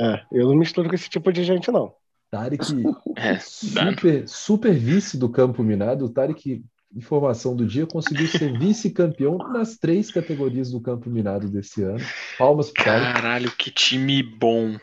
É, 0.00 0.22
eu 0.32 0.48
não 0.48 0.56
misturo 0.56 0.88
com 0.88 0.94
esse 0.94 1.08
tipo 1.08 1.32
de 1.32 1.44
gente, 1.44 1.70
não. 1.70 1.94
Tarek, 2.30 2.64
é, 3.16 3.38
super, 3.38 4.28
super 4.28 4.72
vice 4.72 5.16
do 5.16 5.28
campo 5.28 5.62
minado. 5.62 6.06
O 6.06 6.08
Tarek, 6.08 6.62
informação 6.94 7.54
do 7.54 7.66
dia, 7.66 7.86
conseguiu 7.86 8.26
ser 8.26 8.58
vice-campeão 8.58 9.38
nas 9.38 9.76
três 9.76 10.10
categorias 10.10 10.70
do 10.70 10.80
campo 10.80 11.10
minado 11.10 11.48
desse 11.48 11.82
ano. 11.82 12.04
Palmas 12.38 12.70
pro 12.70 12.84
Tarek. 12.84 13.14
Caralho, 13.14 13.52
que 13.52 13.70
time 13.70 14.22
bom. 14.22 14.76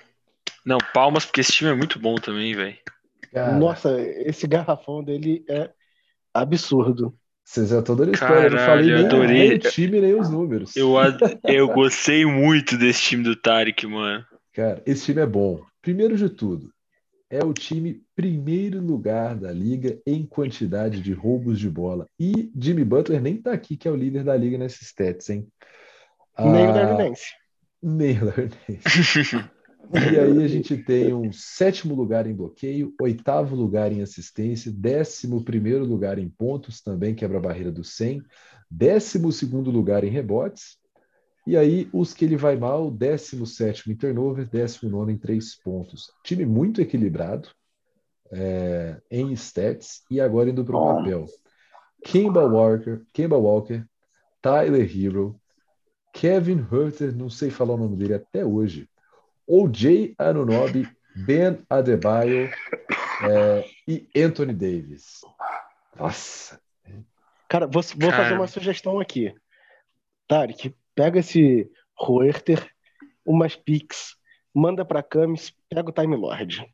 Não, 0.65 0.78
palmas, 0.93 1.26
porque 1.26 1.41
esse 1.41 1.54
time 1.54 1.71
é 1.71 1.76
muito 1.76 2.00
bom 2.00 2.15
também, 2.15 2.54
velho. 2.54 2.78
Nossa, 3.60 4.00
esse 4.02 4.47
garrafão 4.47 5.04
dele 5.04 5.45
é 5.47 5.69
absurdo. 6.33 7.15
Vocês 7.43 7.69
já 7.69 7.79
estão 7.79 7.95
dando 7.95 8.13
spoiler, 8.13 8.45
eu 8.45 8.51
não 8.51 8.59
falei 8.59 8.85
nem, 8.93 9.05
adorei. 9.05 9.49
nem 9.49 9.53
o 9.53 9.59
time, 9.59 10.01
nem 10.01 10.19
os 10.19 10.29
números. 10.29 10.75
Eu, 10.75 10.95
eu 11.45 11.67
gostei 11.69 12.25
muito 12.25 12.77
desse 12.77 13.01
time 13.01 13.23
do 13.23 13.35
Tarek, 13.35 13.87
mano. 13.87 14.25
Cara, 14.51 14.83
esse 14.85 15.05
time 15.05 15.21
é 15.21 15.25
bom. 15.25 15.61
Primeiro 15.81 16.17
de 16.17 16.29
tudo, 16.29 16.69
é 17.29 17.43
o 17.43 17.53
time 17.53 18.01
primeiro 18.15 18.81
lugar 18.81 19.35
da 19.35 19.51
liga 19.51 19.97
em 20.05 20.25
quantidade 20.25 21.01
de 21.01 21.13
roubos 21.13 21.59
de 21.59 21.69
bola. 21.69 22.05
E 22.19 22.51
Jimmy 22.59 22.83
Butler 22.83 23.21
nem 23.21 23.37
tá 23.37 23.53
aqui, 23.53 23.77
que 23.77 23.87
é 23.87 23.91
o 23.91 23.95
líder 23.95 24.23
da 24.23 24.35
liga 24.35 24.57
nesses 24.57 24.87
stats, 24.87 25.29
hein? 25.29 25.47
Nem 26.37 26.65
ah, 26.65 26.69
o 26.69 26.73
Darwin 26.73 27.13
Nem 27.81 28.17
o 28.21 28.25
Darwin 28.25 28.49
E 29.93 30.19
aí 30.19 30.43
a 30.43 30.47
gente 30.47 30.78
tem 30.78 31.13
um 31.13 31.32
sétimo 31.32 31.95
lugar 31.95 32.28
em 32.28 32.36
bloqueio, 32.36 32.93
oitavo 33.02 33.56
lugar 33.56 33.91
em 33.91 34.02
assistência, 34.02 34.71
décimo 34.71 35.43
primeiro 35.43 35.86
lugar 35.86 36.19
em 36.19 36.30
pontos, 36.30 36.82
também 36.82 37.15
quebra 37.15 37.38
a 37.38 37.41
barreira 37.41 37.71
do 37.71 37.84
100, 37.84 38.21
décimo 38.69 39.32
segundo 39.32 39.71
lugar 39.71 40.04
em 40.04 40.10
rebotes, 40.10 40.78
e 41.45 41.56
aí 41.56 41.89
os 41.93 42.13
que 42.13 42.26
ele 42.26 42.36
vai 42.36 42.58
mal, 42.58 42.91
décimo 42.91 43.45
sétimo 43.45 43.93
em 43.93 43.95
turnover, 43.95 44.50
décimo 44.50 44.91
nono 44.91 45.10
em 45.10 45.17
três 45.17 45.56
pontos. 45.56 46.12
Time 46.21 46.45
muito 46.45 46.82
equilibrado 46.82 47.47
é, 48.30 49.02
em 49.10 49.32
stats 49.32 50.04
e 50.12 50.19
agora 50.19 50.50
indo 50.50 50.65
para 50.65 50.76
o 50.76 50.97
papel. 50.97 51.26
Kemba 52.04 52.45
Walker, 52.45 53.02
Kemba 53.13 53.38
Walker, 53.38 53.86
Tyler 54.41 54.91
Hero, 54.93 55.39
Kevin 56.13 56.65
Herter, 56.69 57.15
não 57.15 57.30
sei 57.30 57.50
falar 57.50 57.76
o 57.76 57.78
nome 57.78 57.95
dele 57.95 58.15
até 58.15 58.45
hoje, 58.45 58.89
OJ 59.47 60.15
Anunobi, 60.17 60.88
Ben 61.15 61.60
Adebayo 61.69 62.51
é, 63.23 63.65
e 63.88 64.07
Anthony 64.15 64.53
Davis. 64.53 65.21
Nossa. 65.97 66.60
Cara, 67.47 67.65
vou, 67.65 67.81
vou 67.81 68.12
fazer 68.12 68.33
uma 68.33 68.47
sugestão 68.47 68.99
aqui. 68.99 69.33
Tarek, 70.27 70.75
pega 70.93 71.19
esse 71.19 71.71
Roerter, 71.95 72.69
umas 73.25 73.55
pics, 73.55 74.15
manda 74.53 74.83
pra 74.83 75.01
Camis, 75.01 75.53
pega 75.69 75.89
o 75.89 75.93
Time 75.93 76.15
Lord. 76.15 76.67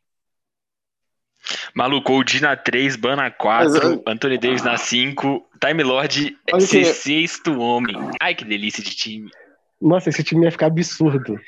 Maluco, 1.76 2.14
OG 2.14 2.42
na 2.42 2.56
3, 2.56 2.96
Ban 2.96 3.16
na 3.18 3.30
4, 3.30 3.72
Mas, 3.72 4.02
Anthony 4.08 4.38
Davis 4.38 4.64
na 4.64 4.78
5, 4.78 5.50
Time 5.60 5.84
Lord 5.84 6.38
ser 6.60 6.86
sexto 6.86 7.60
homem. 7.60 7.96
Ai, 8.22 8.34
que 8.34 8.46
delícia 8.46 8.84
de 8.84 8.96
time. 8.96 9.30
Nossa, 9.82 10.10
esse 10.10 10.24
time 10.24 10.46
ia 10.46 10.52
ficar 10.52 10.68
absurdo. 10.68 11.40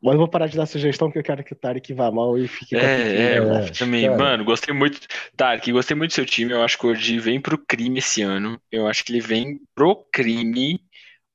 Mas 0.00 0.12
eu 0.12 0.18
vou 0.18 0.28
parar 0.28 0.46
de 0.46 0.56
dar 0.56 0.66
sugestão 0.66 1.08
porque 1.08 1.18
eu 1.18 1.24
quero 1.24 1.42
que 1.42 1.52
o 1.52 1.56
Tarek 1.56 1.92
vá 1.92 2.10
mal 2.10 2.38
e 2.38 2.46
fique 2.46 2.76
é, 2.76 2.78
é, 2.78 3.36
é, 3.36 3.70
também, 3.70 4.06
cara. 4.06 4.16
mano, 4.16 4.44
gostei 4.44 4.72
muito. 4.72 5.00
Tarek, 5.36 5.72
gostei 5.72 5.96
muito 5.96 6.12
do 6.12 6.14
seu 6.14 6.24
time. 6.24 6.52
Eu 6.52 6.62
acho 6.62 6.78
que 6.78 6.86
o 6.86 6.90
Ordi 6.90 7.18
vem 7.18 7.40
pro 7.40 7.58
crime 7.58 7.98
esse 7.98 8.22
ano. 8.22 8.60
Eu 8.70 8.86
acho 8.86 9.04
que 9.04 9.10
ele 9.10 9.20
vem 9.20 9.60
pro 9.74 9.96
crime. 10.12 10.80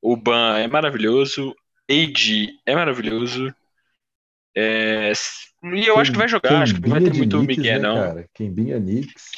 O 0.02 0.15
Ban 0.15 0.58
é 0.60 0.67
maravilhoso. 0.67 1.54
AD 1.89 2.49
é 2.65 2.76
maravilhoso. 2.76 3.54
É... 4.56 5.12
E 5.63 5.88
eu 5.88 5.97
acho 5.97 6.12
que 6.12 6.17
vai 6.17 6.28
jogar, 6.28 6.62
acho 6.62 6.76
que 6.76 6.82
não 6.82 6.89
vai 6.89 7.02
ter 7.02 7.13
muito 7.13 7.38
Knicks, 7.38 7.58
Miguel, 7.58 7.82
né, 7.82 7.88
não. 7.88 7.95
Cara? 7.95 8.30
Kembinha 8.34 8.80
Knicks. 8.80 9.32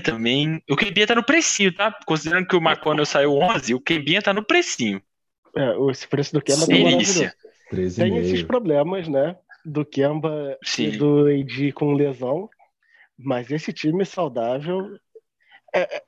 Também. 0.00 0.62
O 0.68 0.76
Kembinha 0.76 1.06
tá 1.06 1.14
no 1.14 1.24
precinho, 1.24 1.74
tá? 1.74 1.94
Considerando 2.06 2.46
que 2.46 2.56
o 2.56 2.60
McConnell 2.60 3.04
saiu 3.04 3.34
11, 3.34 3.74
o 3.74 3.80
Kembinha 3.80 4.22
tá 4.22 4.32
no 4.32 4.42
precinho. 4.42 5.00
É, 5.54 5.90
esse 5.90 6.08
preço 6.08 6.32
do 6.32 6.40
Kemba 6.40 6.66
tá 6.66 6.72
maravilhoso. 6.72 7.30
Tem 7.96 8.16
esses 8.18 8.42
problemas, 8.42 9.08
né? 9.08 9.36
Do 9.64 9.84
Kemba 9.84 10.58
Sim. 10.62 10.84
e 10.84 10.96
do 10.96 11.26
AD 11.26 11.72
com 11.72 11.94
lesão. 11.94 12.48
Mas 13.18 13.50
esse 13.50 13.72
time 13.72 14.04
saudável 14.04 14.98
é, 15.74 15.96
é, 15.96 16.02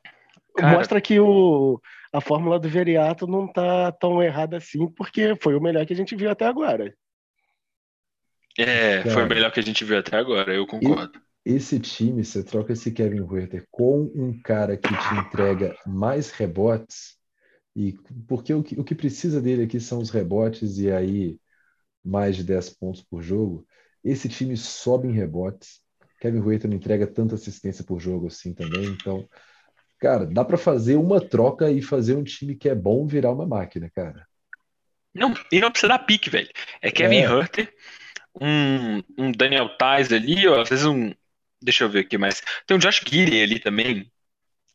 Cara... 0.56 0.76
mostra 0.76 1.00
que 1.00 1.18
o, 1.18 1.80
a 2.12 2.20
fórmula 2.20 2.58
do 2.58 2.68
Veriato 2.68 3.26
não 3.26 3.46
tá 3.46 3.90
tão 3.92 4.22
errada 4.22 4.58
assim, 4.58 4.86
porque 4.88 5.34
foi 5.40 5.54
o 5.54 5.60
melhor 5.60 5.86
que 5.86 5.92
a 5.92 5.96
gente 5.96 6.14
viu 6.14 6.30
até 6.30 6.46
agora. 6.46 6.94
É, 8.58 8.98
Cara, 8.98 9.10
foi 9.10 9.24
o 9.24 9.28
melhor 9.28 9.50
que 9.50 9.60
a 9.60 9.62
gente 9.62 9.84
viu 9.84 9.98
até 9.98 10.16
agora, 10.16 10.54
eu 10.54 10.66
concordo. 10.66 11.20
Esse 11.44 11.78
time, 11.78 12.24
você 12.24 12.42
troca 12.42 12.72
esse 12.72 12.90
Kevin 12.90 13.20
Huerter 13.20 13.66
com 13.70 14.10
um 14.14 14.40
cara 14.42 14.76
que 14.76 14.88
te 14.88 15.14
entrega 15.14 15.76
mais 15.86 16.30
rebotes, 16.30 17.18
e 17.76 17.94
porque 18.28 18.54
o 18.54 18.62
que, 18.62 18.80
o 18.80 18.84
que 18.84 18.94
precisa 18.94 19.42
dele 19.42 19.64
aqui 19.64 19.80
são 19.80 19.98
os 19.98 20.10
rebotes 20.10 20.78
e 20.78 20.90
aí 20.90 21.38
mais 22.04 22.36
de 22.36 22.44
10 22.44 22.70
pontos 22.70 23.02
por 23.02 23.22
jogo. 23.22 23.66
Esse 24.04 24.28
time 24.28 24.56
sobe 24.56 25.08
em 25.08 25.12
rebotes. 25.12 25.80
Kevin 26.20 26.40
Huerta 26.40 26.68
não 26.68 26.76
entrega 26.76 27.06
tanta 27.06 27.34
assistência 27.34 27.84
por 27.84 28.00
jogo 28.00 28.26
assim 28.26 28.52
também. 28.52 28.84
Então, 28.84 29.28
cara, 29.98 30.26
dá 30.26 30.44
para 30.44 30.56
fazer 30.56 30.96
uma 30.96 31.20
troca 31.20 31.70
e 31.70 31.80
fazer 31.80 32.14
um 32.14 32.24
time 32.24 32.54
que 32.54 32.68
é 32.68 32.74
bom 32.74 33.06
virar 33.06 33.32
uma 33.32 33.46
máquina, 33.46 33.90
cara. 33.94 34.26
Não, 35.14 35.32
e 35.52 35.60
não 35.60 35.70
precisa 35.70 35.88
dar 35.88 36.00
pique, 36.00 36.28
velho. 36.28 36.48
É 36.82 36.90
Kevin 36.90 37.18
é. 37.18 37.24
Herter, 37.24 37.72
um, 38.40 38.98
um 39.16 39.32
Daniel 39.32 39.76
Tais 39.76 40.12
ali, 40.12 40.46
ó, 40.48 40.60
às 40.60 40.68
vezes 40.68 40.84
um. 40.84 41.12
Deixa 41.62 41.84
eu 41.84 41.88
ver 41.88 42.00
aqui 42.00 42.18
mais. 42.18 42.42
Tem 42.66 42.76
um 42.76 42.80
Josh 42.80 43.00
Giddy 43.06 43.40
ali 43.40 43.58
também, 43.58 44.10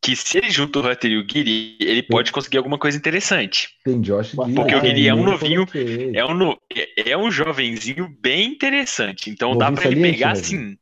que 0.01 0.15
se 0.15 0.37
ele 0.37 0.49
junta 0.49 0.79
o 0.79 0.87
Hunter 0.87 1.11
e 1.11 1.17
o 1.17 1.25
Guiri, 1.25 1.77
ele 1.79 2.03
pode 2.03 2.31
conseguir 2.31 2.57
alguma 2.57 2.77
coisa 2.77 2.97
interessante. 2.97 3.69
Tem 3.83 3.99
Josh 3.99 4.33
Guiri. 4.33 4.55
Porque 4.55 4.75
o 4.75 4.81
Guiri 4.81 5.07
é 5.07 5.13
um 5.13 5.23
novinho, 5.23 5.65
é 6.13 6.25
um, 6.25 6.33
no, 6.33 6.61
é 6.97 7.17
um 7.17 7.29
jovenzinho 7.29 8.07
bem 8.19 8.47
interessante. 8.47 9.29
Então 9.29 9.57
dá 9.57 9.71
para 9.71 9.87
ele 9.87 10.01
pegar 10.01 10.31
assim. 10.31 10.77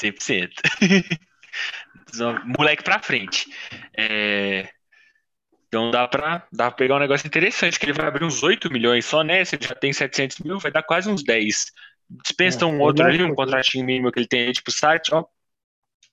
100%. 0.00 0.50
Moleque 2.58 2.82
pra 2.82 2.98
frente. 2.98 3.46
É... 3.96 4.68
Então 5.68 5.90
dá 5.90 6.06
pra, 6.06 6.46
dá 6.52 6.70
pra 6.70 6.76
pegar 6.76 6.96
um 6.96 7.00
negócio 7.00 7.26
interessante, 7.26 7.78
que 7.78 7.86
ele 7.86 7.94
vai 7.94 8.06
abrir 8.06 8.24
uns 8.24 8.42
8 8.42 8.70
milhões 8.70 9.06
só 9.06 9.22
nessa, 9.22 9.54
ele 9.54 9.66
já 9.66 9.74
tem 9.74 9.90
700 9.90 10.40
mil, 10.40 10.58
vai 10.58 10.70
dar 10.70 10.82
quase 10.82 11.08
uns 11.08 11.22
10. 11.22 11.72
Dispensa 12.22 12.64
é, 12.64 12.66
um 12.66 12.78
outro 12.80 13.06
ali, 13.06 13.22
um 13.22 13.34
contratinho 13.34 13.86
mínimo 13.86 14.12
que 14.12 14.18
ele 14.18 14.28
tem 14.28 14.48
aí, 14.48 14.52
tipo 14.52 14.70
site, 14.70 15.14
ó, 15.14 15.24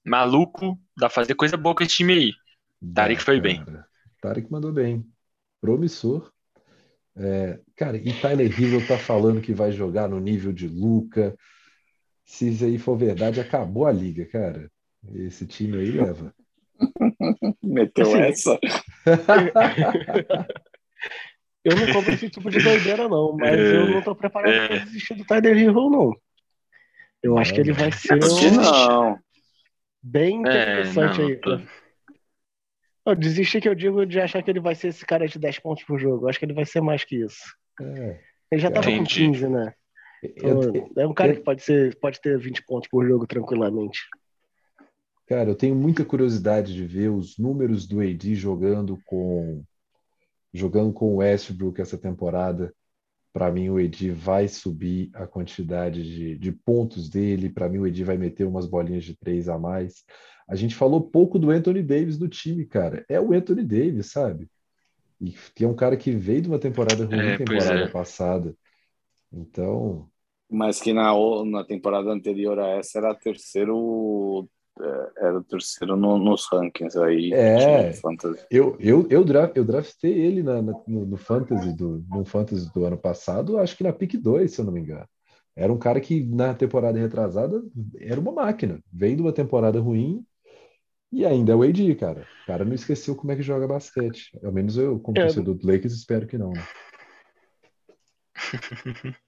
maluco, 0.05 0.79
dá 0.97 1.07
pra 1.07 1.09
fazer 1.09 1.35
coisa 1.35 1.57
boa 1.57 1.75
com 1.75 1.83
esse 1.83 1.95
time 1.95 2.13
aí. 2.13 2.33
Tarek 2.93 3.21
foi 3.21 3.39
bem. 3.39 3.63
Tarek 4.21 4.51
mandou 4.51 4.71
bem. 4.71 5.05
Promissor. 5.61 6.31
É, 7.15 7.59
cara, 7.75 7.97
e 7.97 8.13
Tyler 8.13 8.49
Hero 8.49 8.85
tá 8.87 8.97
falando 8.97 9.41
que 9.41 9.53
vai 9.53 9.71
jogar 9.71 10.07
no 10.07 10.19
nível 10.19 10.53
de 10.53 10.67
Luca. 10.67 11.35
Se 12.25 12.49
isso 12.49 12.63
aí 12.63 12.77
for 12.77 12.95
verdade, 12.95 13.41
acabou 13.41 13.85
a 13.85 13.91
liga, 13.91 14.25
cara. 14.25 14.71
Esse 15.13 15.45
time 15.45 15.77
aí 15.79 15.91
leva. 15.91 16.33
Meteu 17.61 18.07
assim, 18.07 18.21
essa. 18.21 18.59
eu 21.63 21.75
não 21.75 21.93
compro 21.93 22.13
esse 22.13 22.29
tipo 22.29 22.49
de 22.49 22.63
doideira, 22.63 23.09
não, 23.09 23.35
mas 23.35 23.59
é, 23.59 23.75
eu 23.75 23.89
não 23.89 24.01
tô 24.01 24.15
preparado 24.15 24.53
é. 24.53 24.67
para 24.67 24.77
desistir 24.85 25.15
do 25.15 25.25
Tyler 25.25 25.57
Hero, 25.57 25.89
não. 25.89 26.13
Eu 27.21 27.37
acho 27.37 27.53
que 27.53 27.59
ele 27.59 27.73
vai 27.73 27.91
ser. 27.91 28.15
Não. 28.15 29.19
Bem 30.01 30.37
é, 30.37 30.39
interessante 30.39 31.21
é, 31.21 31.25
aí. 31.25 31.35
Tô... 31.37 31.59
Eu 33.05 33.15
desisti 33.15 33.59
que 33.59 33.67
eu 33.67 33.75
digo 33.75 34.05
de 34.05 34.19
achar 34.19 34.41
que 34.43 34.49
ele 34.49 34.59
vai 34.59 34.75
ser 34.75 34.89
esse 34.89 35.05
cara 35.05 35.27
de 35.27 35.39
10 35.39 35.59
pontos 35.59 35.83
por 35.83 35.99
jogo. 35.99 36.25
Eu 36.25 36.29
acho 36.29 36.39
que 36.39 36.45
ele 36.45 36.53
vai 36.53 36.65
ser 36.65 36.81
mais 36.81 37.03
que 37.03 37.15
isso. 37.15 37.55
É, 37.81 38.19
ele 38.51 38.61
já 38.61 38.69
tava 38.69 38.89
entendi. 38.89 39.25
com 39.25 39.31
15, 39.31 39.49
né? 39.49 39.73
Então, 40.21 40.59
é 40.97 41.07
um 41.07 41.13
cara 41.13 41.33
que 41.33 41.41
pode, 41.41 41.61
ser, 41.63 41.97
pode 41.99 42.19
ter 42.19 42.37
20 42.37 42.65
pontos 42.65 42.89
por 42.89 43.07
jogo 43.07 43.25
tranquilamente. 43.25 44.01
Cara, 45.25 45.49
eu 45.49 45.55
tenho 45.55 45.75
muita 45.75 46.03
curiosidade 46.03 46.73
de 46.73 46.85
ver 46.85 47.09
os 47.09 47.37
números 47.37 47.87
do 47.87 48.01
AD 48.01 48.35
jogando 48.35 48.99
com 49.05 49.63
jogando 50.51 50.91
com 50.91 51.13
o 51.13 51.17
Westbrook 51.17 51.79
essa 51.79 51.97
temporada 51.97 52.73
para 53.33 53.51
mim, 53.51 53.69
o 53.69 53.79
Edi 53.79 54.11
vai 54.11 54.47
subir 54.47 55.09
a 55.13 55.27
quantidade 55.27 56.03
de, 56.03 56.37
de 56.37 56.51
pontos 56.51 57.09
dele. 57.09 57.49
Para 57.49 57.69
mim, 57.69 57.79
o 57.79 57.87
Edi 57.87 58.03
vai 58.03 58.17
meter 58.17 58.45
umas 58.45 58.65
bolinhas 58.65 59.03
de 59.05 59.15
três 59.17 59.47
a 59.49 59.57
mais. 59.57 60.03
A 60.47 60.55
gente 60.55 60.75
falou 60.75 61.01
pouco 61.01 61.37
do 61.39 61.51
Anthony 61.51 61.83
Davis 61.83 62.17
do 62.17 62.27
time, 62.27 62.65
cara. 62.65 63.05
É 63.09 63.19
o 63.21 63.33
Anthony 63.33 63.63
Davis, 63.63 64.11
sabe? 64.11 64.49
E 65.21 65.31
que 65.55 65.63
é 65.65 65.67
um 65.67 65.75
cara 65.75 65.97
que 65.97 66.11
veio 66.11 66.41
de 66.43 66.49
uma 66.49 66.59
temporada 66.59 67.05
ruim 67.05 67.33
É, 67.33 67.35
temporada 67.35 67.85
é. 67.85 67.89
passada. 67.89 68.55
Então, 69.33 70.09
Mas 70.49 70.81
que 70.81 70.93
na, 70.93 71.13
o- 71.15 71.45
na 71.45 71.63
temporada 71.63 72.09
anterior 72.11 72.59
a 72.59 72.67
essa 72.69 72.97
era 72.99 73.15
terceiro. 73.15 74.47
É, 74.81 75.25
Era 75.25 75.37
o 75.37 75.43
terceiro 75.43 75.95
no- 75.95 76.17
nos 76.17 76.47
rankings 76.51 76.97
aí. 76.97 77.31
É. 77.33 77.89
de 77.89 77.97
fantasy. 77.99 78.45
eu, 78.49 78.75
eu, 78.79 79.07
eu, 79.09 79.23
dra- 79.23 79.51
eu 79.55 79.63
draftei 79.65 80.13
ele 80.13 80.41
na, 80.43 80.61
na- 80.61 80.79
no, 80.87 81.05
no 81.05 81.17
Fantasy 81.17 81.73
do, 81.75 82.03
no 82.09 82.23
Fantasy 82.25 82.71
do 82.73 82.85
ano 82.85 82.97
passado, 82.97 83.57
acho 83.57 83.75
que 83.77 83.83
na 83.83 83.91
pick 83.93 84.15
2, 84.17 84.51
se 84.51 84.61
eu 84.61 84.65
não 84.65 84.71
me 84.73 84.79
engano. 84.79 85.07
Era 85.55 85.73
um 85.73 85.77
cara 85.77 85.99
que 85.99 86.23
na 86.23 86.53
temporada 86.53 86.97
retrasada 86.97 87.61
era 87.99 88.19
uma 88.19 88.31
máquina. 88.31 88.79
Veio 88.91 89.17
de 89.17 89.21
uma 89.21 89.33
temporada 89.33 89.79
ruim 89.79 90.23
e 91.11 91.25
ainda 91.25 91.51
é 91.51 91.55
o 91.55 91.63
AD, 91.63 91.95
cara. 91.95 92.21
O 92.43 92.47
cara 92.47 92.63
não 92.63 92.73
esqueceu 92.73 93.15
como 93.15 93.31
é 93.31 93.35
que 93.35 93.41
joga 93.41 93.67
basquete. 93.67 94.29
Ao 94.43 94.51
menos 94.51 94.77
eu, 94.77 94.99
como 94.99 95.17
É. 95.17 95.21
torcedor 95.23 95.55
do 95.55 95.67
Lakers, 95.67 95.93
espero 95.93 96.25
que 96.27 96.37
não. 96.37 96.51
né? 96.51 96.61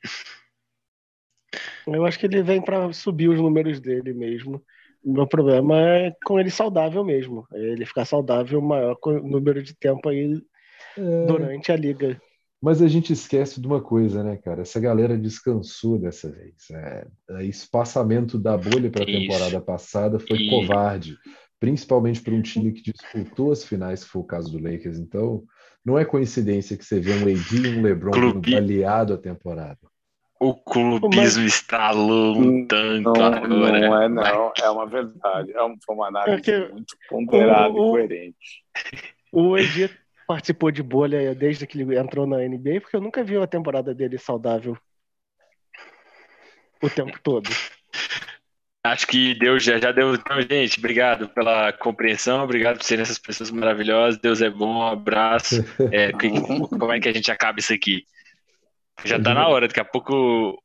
Eu 1.88 2.06
acho 2.06 2.20
que 2.20 2.26
ele 2.26 2.44
vem 2.44 2.62
para 2.62 2.94
subir 2.94 3.28
os 3.30 3.40
números 3.40 3.80
dele 3.80 4.14
mesmo. 4.14 4.64
O 5.04 5.14
meu 5.14 5.28
problema 5.28 5.78
é 5.80 6.16
com 6.26 6.40
ele 6.40 6.52
saudável 6.52 7.04
mesmo. 7.04 7.46
É 7.54 7.60
Ele 7.60 7.86
ficar 7.86 8.06
saudável 8.06 8.60
o 8.60 8.64
maior 8.64 8.98
número 9.24 9.62
de 9.64 9.76
tempo 9.76 10.08
aí 10.10 10.42
É, 10.98 11.26
durante 11.26 11.72
a 11.72 11.76
liga. 11.76 12.22
Mas 12.62 12.80
a 12.80 12.88
gente 12.88 13.12
esquece 13.12 13.60
de 13.60 13.66
uma 13.66 13.82
coisa, 13.82 14.24
né, 14.24 14.38
cara? 14.38 14.62
Essa 14.62 14.80
galera 14.80 15.18
descansou 15.18 15.98
dessa 15.98 16.32
vez. 16.32 16.70
É, 16.72 17.08
o 17.32 17.40
espaçamento 17.42 18.38
da 18.38 18.56
bolha 18.56 18.92
para 18.92 19.02
a 19.02 19.06
temporada 19.06 19.60
passada 19.60 20.20
foi 20.20 20.38
E- 20.38 20.50
covarde, 20.50 21.18
principalmente 21.60 22.22
para 22.22 22.36
um 22.36 22.42
time 22.42 22.72
que 22.72 22.92
disputou 22.92 23.52
as 23.52 23.64
finais, 23.64 24.04
que 24.04 24.12
foi 24.12 24.22
o 24.22 24.26
caso 24.26 24.52
do 24.52 24.64
Lakers. 24.64 25.00
Então, 25.00 25.44
não 25.84 25.98
é 25.98 26.06
coincidência 26.06 26.78
que 26.78 26.86
você 26.86 27.00
vê 27.00 27.12
um 27.14 27.24
AD 27.24 27.58
e 27.58 27.80
um 27.80 27.82
LeBron 27.82 28.12
Clube. 28.12 28.34
vindo 28.36 28.52
baleado 28.52 29.14
a 29.14 29.18
temporada. 29.18 29.80
O 30.44 30.56
clubismo 30.56 31.44
estralou 31.46 32.36
um 32.36 32.66
tanto 32.66 33.04
Não, 33.12 33.26
agora. 33.26 33.48
não 33.48 34.02
é, 34.02 34.10
não. 34.10 34.52
É 34.60 34.70
uma 34.72 34.88
verdade. 34.88 35.52
É 35.54 35.64
um- 35.64 35.78
foi 35.86 35.96
uma 35.96 36.08
análise 36.08 36.38
É 36.38 36.42
que- 36.42 36.74
muito 36.74 36.98
ponderada 37.08 37.70
o- 37.72 37.90
e 37.90 37.92
coerente. 37.92 38.64
O 39.32 39.54
AD 39.54 39.92
participou 40.28 40.72
de 40.72 40.82
bolha 40.82 41.36
desde 41.36 41.68
que 41.68 41.80
ele 41.80 41.96
entrou 41.96 42.26
na 42.26 42.44
NBA, 42.44 42.82
porque 42.82 42.96
eu 42.96 43.02
nunca 43.02 43.24
vi 43.24 43.38
uma 43.38 43.46
temporada 43.46 43.94
dele 43.94 44.18
saudável 44.18 44.76
o 46.82 46.90
tempo 46.90 47.20
todo. 47.22 47.48
Acho 48.84 49.06
que 49.06 49.36
Deus 49.36 49.64
já, 49.64 49.78
já 49.78 49.92
deu. 49.92 50.16
Então, 50.16 50.42
gente, 50.42 50.80
obrigado 50.80 51.30
pela 51.30 51.72
compreensão, 51.72 52.44
obrigado 52.44 52.78
por 52.78 52.84
serem 52.84 53.04
essas 53.04 53.20
pessoas 53.20 53.52
maravilhosas. 53.52 54.20
Deus 54.20 54.42
é 54.42 54.50
bom, 54.50 54.80
um 54.80 54.88
abraço. 54.88 55.64
É, 55.92 56.12
que- 56.12 56.30
como 56.80 56.92
é 56.92 57.00
que 57.00 57.08
a 57.08 57.14
gente 57.14 57.32
acaba 57.32 57.60
isso 57.60 57.72
aqui? 57.72 58.06
Já 59.06 59.22
tá 59.22 59.34
na 59.34 59.48
hora, 59.48 59.68
daqui 59.68 59.80
a 59.80 59.86
pouco. 59.86 60.62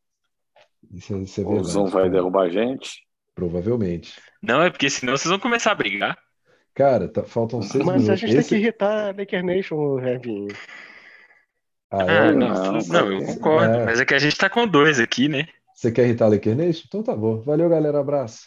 Isso, 0.92 1.14
é- 1.14 1.18
isso 1.20 1.40
é 1.40 1.44
O. 1.44 1.64
Zoom 1.64 1.87
vai 1.87 2.09
derrubar 2.11 2.44
a 2.44 2.49
gente. 2.51 3.03
Provavelmente. 3.35 4.20
Não, 4.42 4.62
é 4.62 4.70
porque 4.70 4.88
senão 4.88 5.16
vocês 5.16 5.29
vão 5.31 5.38
começar 5.38 5.72
a 5.72 5.75
brigar. 5.75 6.16
Cara, 6.75 7.09
tá- 7.09 7.25
faltam 7.25 7.62
seis 7.62 7.85
Mas 7.85 7.96
a 7.96 7.99
minutos. 7.99 8.20
gente 8.20 8.31
tem 8.31 8.38
Esse- 8.40 8.49
que 8.51 8.57
irritar 8.57 9.09
a 9.09 9.12
Laker 9.16 9.44
Nation, 9.44 9.96
Revinho. 9.96 10.49
Ah, 11.90 11.99
Ah, 12.03 12.12
é? 12.27 12.33
não, 12.33 12.49
não, 12.49 12.79
não, 12.88 13.12
eu 13.12 13.25
concordo. 13.27 13.75
é. 13.77 13.85
Mas 13.85 14.01
é 14.01 14.05
que 14.05 14.14
a 14.14 14.18
gente 14.18 14.37
tá 14.37 14.51
com 14.51 14.66
dois 14.66 14.99
aqui, 15.01 15.29
né? 15.29 15.46
Você 15.75 15.92
quer 15.92 16.05
irritar 16.05 16.27
a 16.27 16.29
Laker 16.29 16.57
Nation? 16.57 16.85
Então 16.87 17.03
tá 17.03 17.14
bom. 17.14 17.40
Valeu, 17.42 17.68
galera. 17.68 18.01
Abraço. 18.01 18.46